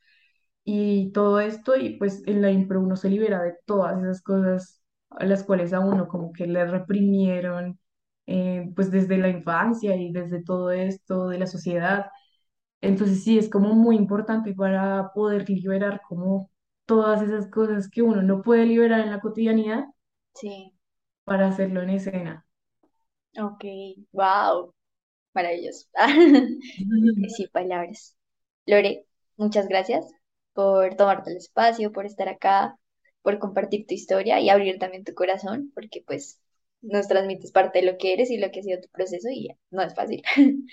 y 0.65 1.13
todo 1.13 1.41
esto, 1.41 1.77
y 1.77 1.97
pues 1.99 2.23
en 2.27 2.43
la 2.43 2.51
impro 2.51 2.81
uno 2.81 2.97
se 2.97 3.11
libera 3.11 3.43
de 3.43 3.55
todas 3.67 4.01
esas 4.03 4.23
cosas 4.23 4.83
a 5.11 5.25
las 5.27 5.45
cuales 5.45 5.73
a 5.73 5.81
uno 5.81 6.09
como 6.09 6.33
que 6.33 6.47
le 6.47 6.65
reprimieron, 6.67 7.79
eh, 8.27 8.71
pues 8.77 8.91
desde 8.91 9.19
la 9.19 9.29
infancia 9.29 9.97
y 9.97 10.13
desde 10.13 10.43
todo 10.43 10.71
esto 10.73 11.29
de 11.29 11.39
la 11.39 11.47
sociedad. 11.47 12.07
Entonces 12.83 13.25
sí, 13.25 13.39
es 13.39 13.49
como 13.51 13.75
muy 13.75 13.97
importante 13.97 14.55
para 14.55 15.13
poder 15.15 15.49
liberar 15.51 16.03
como 16.09 16.51
todas 16.87 17.23
esas 17.23 17.49
cosas 17.49 17.89
que 17.91 18.03
uno 18.03 18.23
no 18.23 18.43
puede 18.43 18.67
liberar 18.67 19.01
en 19.01 19.11
la 19.13 19.21
cotidianidad 19.21 19.87
Sí, 20.35 20.75
para 21.25 21.49
hacerlo 21.49 21.83
en 21.83 21.91
escena. 21.91 22.47
Ok, 23.39 23.65
wow, 24.13 24.75
maravilloso. 25.35 25.89
Sí, 27.37 27.49
palabras. 27.49 28.17
Lore, 28.67 29.07
muchas 29.37 29.69
gracias. 29.69 30.07
por 30.55 30.97
tomarte 30.97 31.31
el 31.33 31.39
espacio, 31.39 31.93
por 31.93 32.07
estar 32.07 32.29
acá, 32.29 32.79
por 33.23 33.39
compartir 33.41 33.87
tu 33.87 33.95
historia 33.95 34.41
y 34.41 34.51
abrir 34.51 34.79
también 34.79 35.05
tu 35.05 35.15
corazón, 35.15 35.73
porque 35.75 36.03
pues 36.07 36.41
nos 36.83 37.09
transmites 37.09 37.53
parte 37.53 37.81
de 37.81 37.87
lo 37.93 37.99
que 37.99 38.13
eres 38.15 38.31
y 38.31 38.39
lo 38.39 38.51
que 38.51 38.61
ha 38.61 38.63
sido 38.65 38.81
tu 38.81 38.89
proceso 38.91 39.29
y 39.31 39.51
no 39.71 39.83
es 39.83 39.95
fácil. 39.95 40.23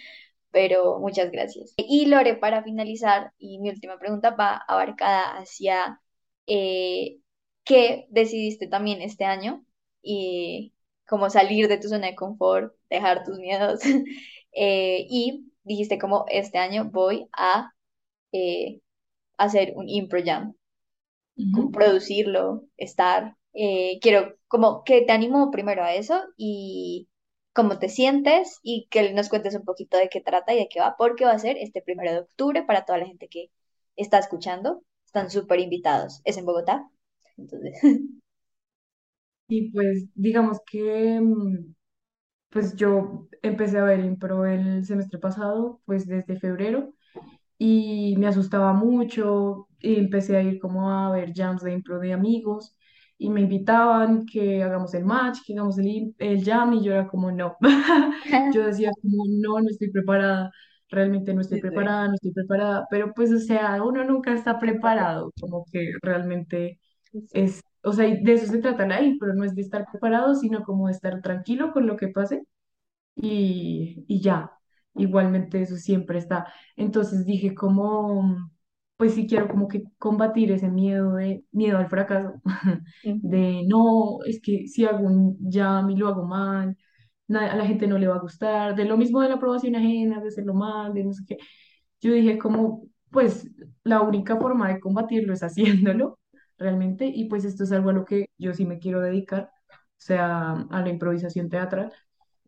Pero 0.52 1.00
muchas 1.00 1.32
gracias. 1.32 1.74
Y 1.78 2.08
Lore, 2.08 2.36
para 2.38 2.64
finalizar, 2.64 3.34
y 3.40 3.60
mi 3.60 3.70
última 3.70 4.00
pregunta 4.00 4.32
va 4.32 4.58
abarcada 4.68 5.38
hacia 5.40 6.02
eh, 6.48 7.20
qué 7.64 8.08
decidiste 8.10 8.68
también 8.68 9.02
este 9.02 9.26
año 9.26 9.66
y 10.02 10.74
cómo 11.10 11.30
salir 11.30 11.68
de 11.68 11.80
tu 11.80 11.90
zona 11.90 12.08
de 12.08 12.16
confort, 12.16 12.74
dejar 12.90 13.24
tus 13.24 13.40
miedos. 13.40 13.82
Eh, 14.52 15.06
y 15.08 15.54
dijiste 15.64 16.00
como 16.00 16.26
este 16.28 16.58
año 16.58 16.90
voy 16.92 17.30
a 17.34 17.72
eh, 18.32 18.82
hacer 19.38 19.74
un 19.76 19.88
impro 19.88 20.20
jam, 20.26 20.56
como 21.54 21.72
producirlo, 21.72 22.64
estar. 22.76 23.38
Eh, 23.54 24.00
quiero 24.02 24.36
como 24.48 24.84
que 24.84 25.04
te 25.04 25.12
animo 25.12 25.52
primero 25.52 25.84
a 25.84 25.94
eso 25.94 26.24
y 26.36 27.10
cómo 27.54 27.78
te 27.78 27.90
sientes 27.90 28.58
y 28.64 28.88
que 28.90 29.14
nos 29.14 29.30
cuentes 29.30 29.54
un 29.56 29.66
poquito 29.66 29.98
de 29.98 30.10
qué 30.10 30.20
trata 30.20 30.54
y 30.54 30.58
de 30.58 30.68
qué 30.68 30.80
va, 30.80 30.96
porque 30.98 31.26
va 31.26 31.34
a 31.34 31.40
ser 31.40 31.56
este 31.58 31.84
primero 31.84 32.12
de 32.12 32.20
octubre 32.22 32.64
para 32.64 32.86
toda 32.86 32.98
la 32.98 33.06
gente 33.06 33.28
que 33.30 33.52
está 33.96 34.18
escuchando. 34.18 34.84
Están 35.06 35.30
súper 35.30 35.60
invitados. 35.60 36.22
Es 36.24 36.38
en 36.38 36.46
Bogotá. 36.46 36.90
Entonces. 37.38 37.80
Y 39.50 39.72
pues 39.72 40.08
digamos 40.16 40.60
que 40.72 41.22
mm, 41.22 41.76
pues 42.50 42.76
yo 42.76 43.28
empecé 43.44 43.80
a 43.80 43.84
ver 43.86 44.00
impro 44.02 44.46
el 44.46 44.86
semestre 44.86 45.20
pasado, 45.20 45.82
pues 45.86 46.08
desde 46.08 46.40
febrero, 46.40 46.94
y 47.58 48.16
me 48.18 48.28
asustaba 48.28 48.74
mucho, 48.74 49.68
y 49.80 49.98
empecé 49.98 50.38
a 50.38 50.44
ir 50.44 50.60
como 50.60 50.92
a 50.92 51.12
ver 51.12 51.34
jams 51.36 51.64
de 51.64 51.74
impro 51.74 52.00
de 52.00 52.14
amigos, 52.14 52.76
y 53.18 53.30
me 53.30 53.42
invitaban 53.42 54.26
que 54.26 54.64
hagamos 54.64 54.94
el 54.96 55.06
match, 55.06 55.40
que 55.46 55.54
hagamos 55.54 55.78
el, 55.80 56.16
el 56.20 56.44
jam, 56.46 56.74
y 56.74 56.84
yo 56.84 56.94
era 56.94 57.08
como, 57.08 57.32
no, 57.32 57.58
yo 58.50 58.66
decía 58.68 58.92
como, 59.02 59.26
no, 59.30 59.62
no 59.62 59.70
estoy 59.70 59.92
preparada, 59.92 60.52
realmente 60.90 61.34
no 61.34 61.42
estoy 61.42 61.60
preparada, 61.60 62.08
no 62.08 62.16
estoy 62.16 62.32
preparada, 62.34 62.88
pero 62.90 63.14
pues, 63.14 63.32
o 63.34 63.40
sea, 63.40 63.84
uno 63.84 64.04
nunca 64.06 64.34
está 64.34 64.60
preparado, 64.60 65.34
como 65.40 65.66
que 65.72 65.94
realmente 66.02 66.80
es, 67.34 67.62
o 67.84 67.94
sea, 67.94 68.06
de 68.08 68.34
eso 68.34 68.46
se 68.52 68.60
trata 68.60 68.88
la 68.88 69.02
impro, 69.02 69.34
no 69.34 69.44
es 69.44 69.56
de 69.56 69.62
estar 69.62 69.86
preparado, 69.92 70.36
sino 70.36 70.64
como 70.64 70.88
de 70.88 70.94
estar 70.94 71.22
tranquilo 71.22 71.72
con 71.72 71.88
lo 71.88 71.98
que 71.98 72.10
pase 72.10 72.44
y, 73.16 74.06
y 74.08 74.22
ya, 74.22 74.52
igualmente 74.96 75.62
eso 75.62 75.78
siempre 75.78 76.20
está. 76.20 76.52
Entonces 76.76 77.26
dije 77.26 77.54
como, 77.56 78.52
pues 78.98 79.14
sí 79.16 79.28
quiero 79.28 79.48
como 79.48 79.68
que 79.68 79.84
combatir 79.98 80.52
ese 80.52 80.70
miedo 80.70 81.16
de, 81.16 81.44
miedo 81.52 81.78
al 81.78 81.90
fracaso, 81.90 82.42
de 83.04 83.64
no, 83.68 84.20
es 84.26 84.42
que 84.42 84.68
si 84.68 84.86
hago 84.86 85.00
un 85.06 85.38
jam 85.52 85.90
y 85.90 85.96
lo 85.98 86.08
hago 86.10 86.26
mal, 86.26 86.78
a 87.30 87.56
la 87.56 87.66
gente 87.66 87.88
no 87.88 87.98
le 87.98 88.08
va 88.08 88.16
a 88.16 88.20
gustar, 88.20 88.76
de 88.76 88.86
lo 88.86 88.98
mismo 88.98 89.22
de 89.22 89.30
la 89.30 89.36
aprobación 89.36 89.76
ajena, 89.76 90.20
de 90.22 90.28
hacerlo 90.30 90.54
mal, 90.54 90.94
de 90.94 91.04
no 91.04 91.14
sé 91.14 91.24
qué. 91.28 91.38
Yo 92.02 92.14
dije 92.14 92.38
como, 92.40 92.88
pues 93.12 93.50
la 93.84 94.02
única 94.02 94.38
forma 94.38 94.70
de 94.70 94.80
combatirlo 94.80 95.34
es 95.34 95.44
haciéndolo 95.44 96.20
realmente, 96.60 97.06
y 97.08 97.26
pues 97.30 97.46
esto 97.46 97.64
es 97.64 97.72
algo 97.72 97.90
a 97.92 97.94
lo 97.94 98.06
que 98.06 98.28
yo 98.38 98.54
sí 98.54 98.66
me 98.66 98.80
quiero 98.80 99.02
dedicar, 99.02 99.52
o 99.72 99.78
sea, 99.98 100.54
a 100.70 100.82
la 100.82 100.90
improvisación 100.90 101.50
teatral 101.50 101.92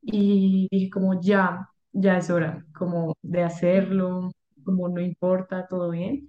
y 0.01 0.67
dije 0.71 0.89
como 0.91 1.21
ya, 1.21 1.69
ya 1.93 2.17
es 2.17 2.29
hora 2.29 2.65
como 2.77 3.15
de 3.21 3.43
hacerlo, 3.43 4.31
como 4.63 4.89
no 4.89 5.01
importa, 5.01 5.67
todo 5.67 5.91
bien. 5.91 6.27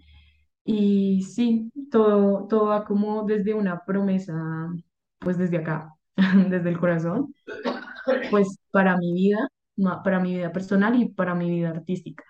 Y 0.65 1.23
sí, 1.25 1.73
todo, 1.91 2.47
todo 2.49 2.67
va 2.69 2.85
como 2.85 3.25
desde 3.25 3.55
una 3.55 3.85
promesa, 3.85 4.35
pues 5.19 5.39
desde 5.39 5.59
acá, 5.59 5.95
desde 6.51 6.69
el 6.71 6.79
corazón, 6.81 7.35
pues 8.31 8.59
para 8.71 8.97
mi 8.97 9.13
vida, 9.15 9.49
para 10.05 10.21
mi 10.21 10.35
vida 10.37 10.53
personal 10.53 10.97
y 11.01 11.09
para 11.11 11.35
mi 11.35 11.51
vida 11.51 11.71
artística. 11.71 12.25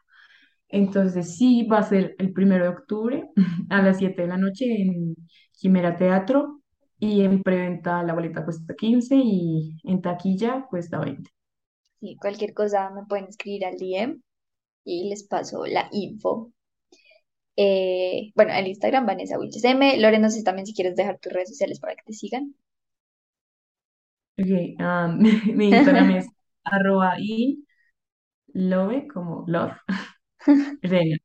Entonces 0.72 1.36
sí, 1.36 1.64
va 1.64 1.78
a 1.78 1.82
ser 1.82 2.16
el 2.18 2.32
primero 2.32 2.64
de 2.64 2.70
octubre 2.70 3.28
a 3.70 3.82
las 3.82 3.98
7 3.98 4.22
de 4.22 4.28
la 4.28 4.38
noche 4.38 4.64
en 4.64 5.14
Quimera 5.52 5.96
Teatro 5.96 6.62
y 6.98 7.20
en 7.22 7.42
preventa 7.42 8.02
la 8.02 8.14
boleta 8.14 8.44
cuesta 8.44 8.74
15 8.74 9.16
y 9.16 9.76
en 9.84 10.00
taquilla 10.00 10.66
cuesta 10.68 10.98
20. 10.98 11.30
Sí, 12.00 12.16
cualquier 12.20 12.54
cosa 12.54 12.90
me 12.90 13.04
pueden 13.06 13.26
escribir 13.26 13.66
al 13.66 13.76
DM 13.76 14.22
y 14.84 15.08
les 15.10 15.24
paso 15.24 15.66
la 15.66 15.88
info. 15.92 16.52
Eh, 17.56 18.32
bueno, 18.34 18.52
en 18.54 18.66
Instagram, 18.66 19.04
Vanessa 19.04 19.38
Wilches 19.38 19.64
M. 19.64 19.98
Lore, 20.00 20.18
no 20.18 20.30
sé 20.30 20.42
también 20.42 20.66
si 20.66 20.74
quieres 20.74 20.96
dejar 20.96 21.18
tus 21.18 21.32
redes 21.32 21.50
sociales 21.50 21.80
para 21.80 21.94
que 21.94 22.02
te 22.06 22.12
sigan. 22.14 22.54
Ok, 24.38 24.76
ah, 24.78 25.14
mi 25.54 25.68
Instagram 25.68 26.10
es 26.12 26.26
arroba 26.64 27.16
y 27.20 27.64
love, 28.54 29.06
como 29.12 29.44
love, 29.46 29.72
reina. 30.82 31.16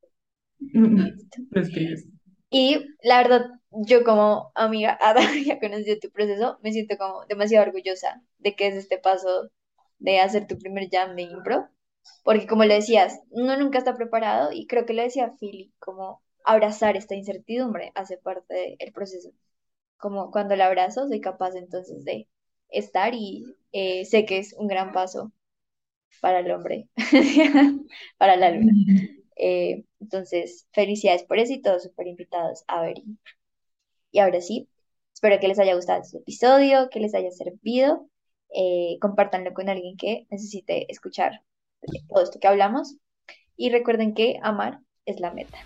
Listo. 0.60 1.42
Lo 1.52 1.62
escribes. 1.62 2.06
Y 2.50 2.86
la 3.04 3.24
verdad, 3.24 3.46
yo 3.72 4.04
como 4.04 4.52
amiga, 4.56 4.98
ya 5.46 5.60
conocí 5.60 6.00
tu 6.00 6.10
proceso, 6.12 6.58
me 6.64 6.72
siento 6.72 6.98
como 6.98 7.26
demasiado 7.26 7.68
orgullosa 7.68 8.22
de 8.40 8.56
que 8.56 8.68
es 8.68 8.76
este 8.76 8.98
paso 8.98 9.50
de 10.00 10.20
hacer 10.20 10.48
tu 10.48 10.58
primer 10.58 10.90
jam 10.92 11.16
de 11.16 11.24
impro, 11.24 11.70
porque 12.24 12.48
como 12.48 12.64
le 12.66 12.76
decías, 12.76 13.20
uno 13.32 13.58
nunca 13.58 13.80
está 13.80 13.96
preparado 13.96 14.52
y 14.54 14.68
creo 14.68 14.86
que 14.86 14.94
lo 14.94 15.04
decía 15.04 15.36
Philly, 15.40 15.74
como 15.80 16.24
abrazar 16.46 16.96
esta 16.98 17.16
incertidumbre 17.16 17.92
hace 17.96 18.18
parte 18.18 18.78
del 18.80 18.94
proceso. 18.94 19.32
Como 19.98 20.32
cuando 20.32 20.56
la 20.56 20.68
abrazo, 20.68 21.08
soy 21.08 21.22
capaz 21.22 21.56
entonces 21.56 22.06
de 22.06 22.30
estar 22.70 23.14
y 23.16 23.46
eh, 23.72 24.06
sé 24.06 24.26
que 24.26 24.40
es 24.40 24.54
un 24.54 24.68
gran 24.68 24.92
paso 24.94 25.32
para 26.22 26.40
el 26.40 26.52
hombre, 26.52 26.88
para 28.18 28.36
la 28.36 28.52
luna. 28.52 28.74
Eh, 29.40 29.84
entonces, 30.00 30.68
felicidades 30.72 31.22
por 31.22 31.38
eso 31.38 31.54
y 31.54 31.62
todos 31.62 31.84
súper 31.84 32.08
invitados 32.08 32.64
a 32.68 32.82
ver. 32.82 32.96
Y 34.10 34.18
ahora 34.18 34.42
sí, 34.42 34.68
espero 35.14 35.40
que 35.40 35.48
les 35.48 35.60
haya 35.60 35.76
gustado 35.76 36.02
este 36.02 36.18
episodio, 36.18 36.90
que 36.90 37.00
les 37.00 37.14
haya 37.14 37.30
servido. 37.30 38.10
Eh, 38.52 38.98
compártanlo 39.00 39.54
con 39.54 39.70
alguien 39.70 39.96
que 39.96 40.26
necesite 40.32 40.92
escuchar 40.92 41.44
todo 42.10 42.24
esto 42.24 42.40
que 42.40 42.48
hablamos. 42.48 42.98
Y 43.56 43.70
recuerden 43.70 44.16
que 44.16 44.40
amar 44.42 44.80
es 45.06 45.20
la 45.20 45.32
meta. 45.32 45.60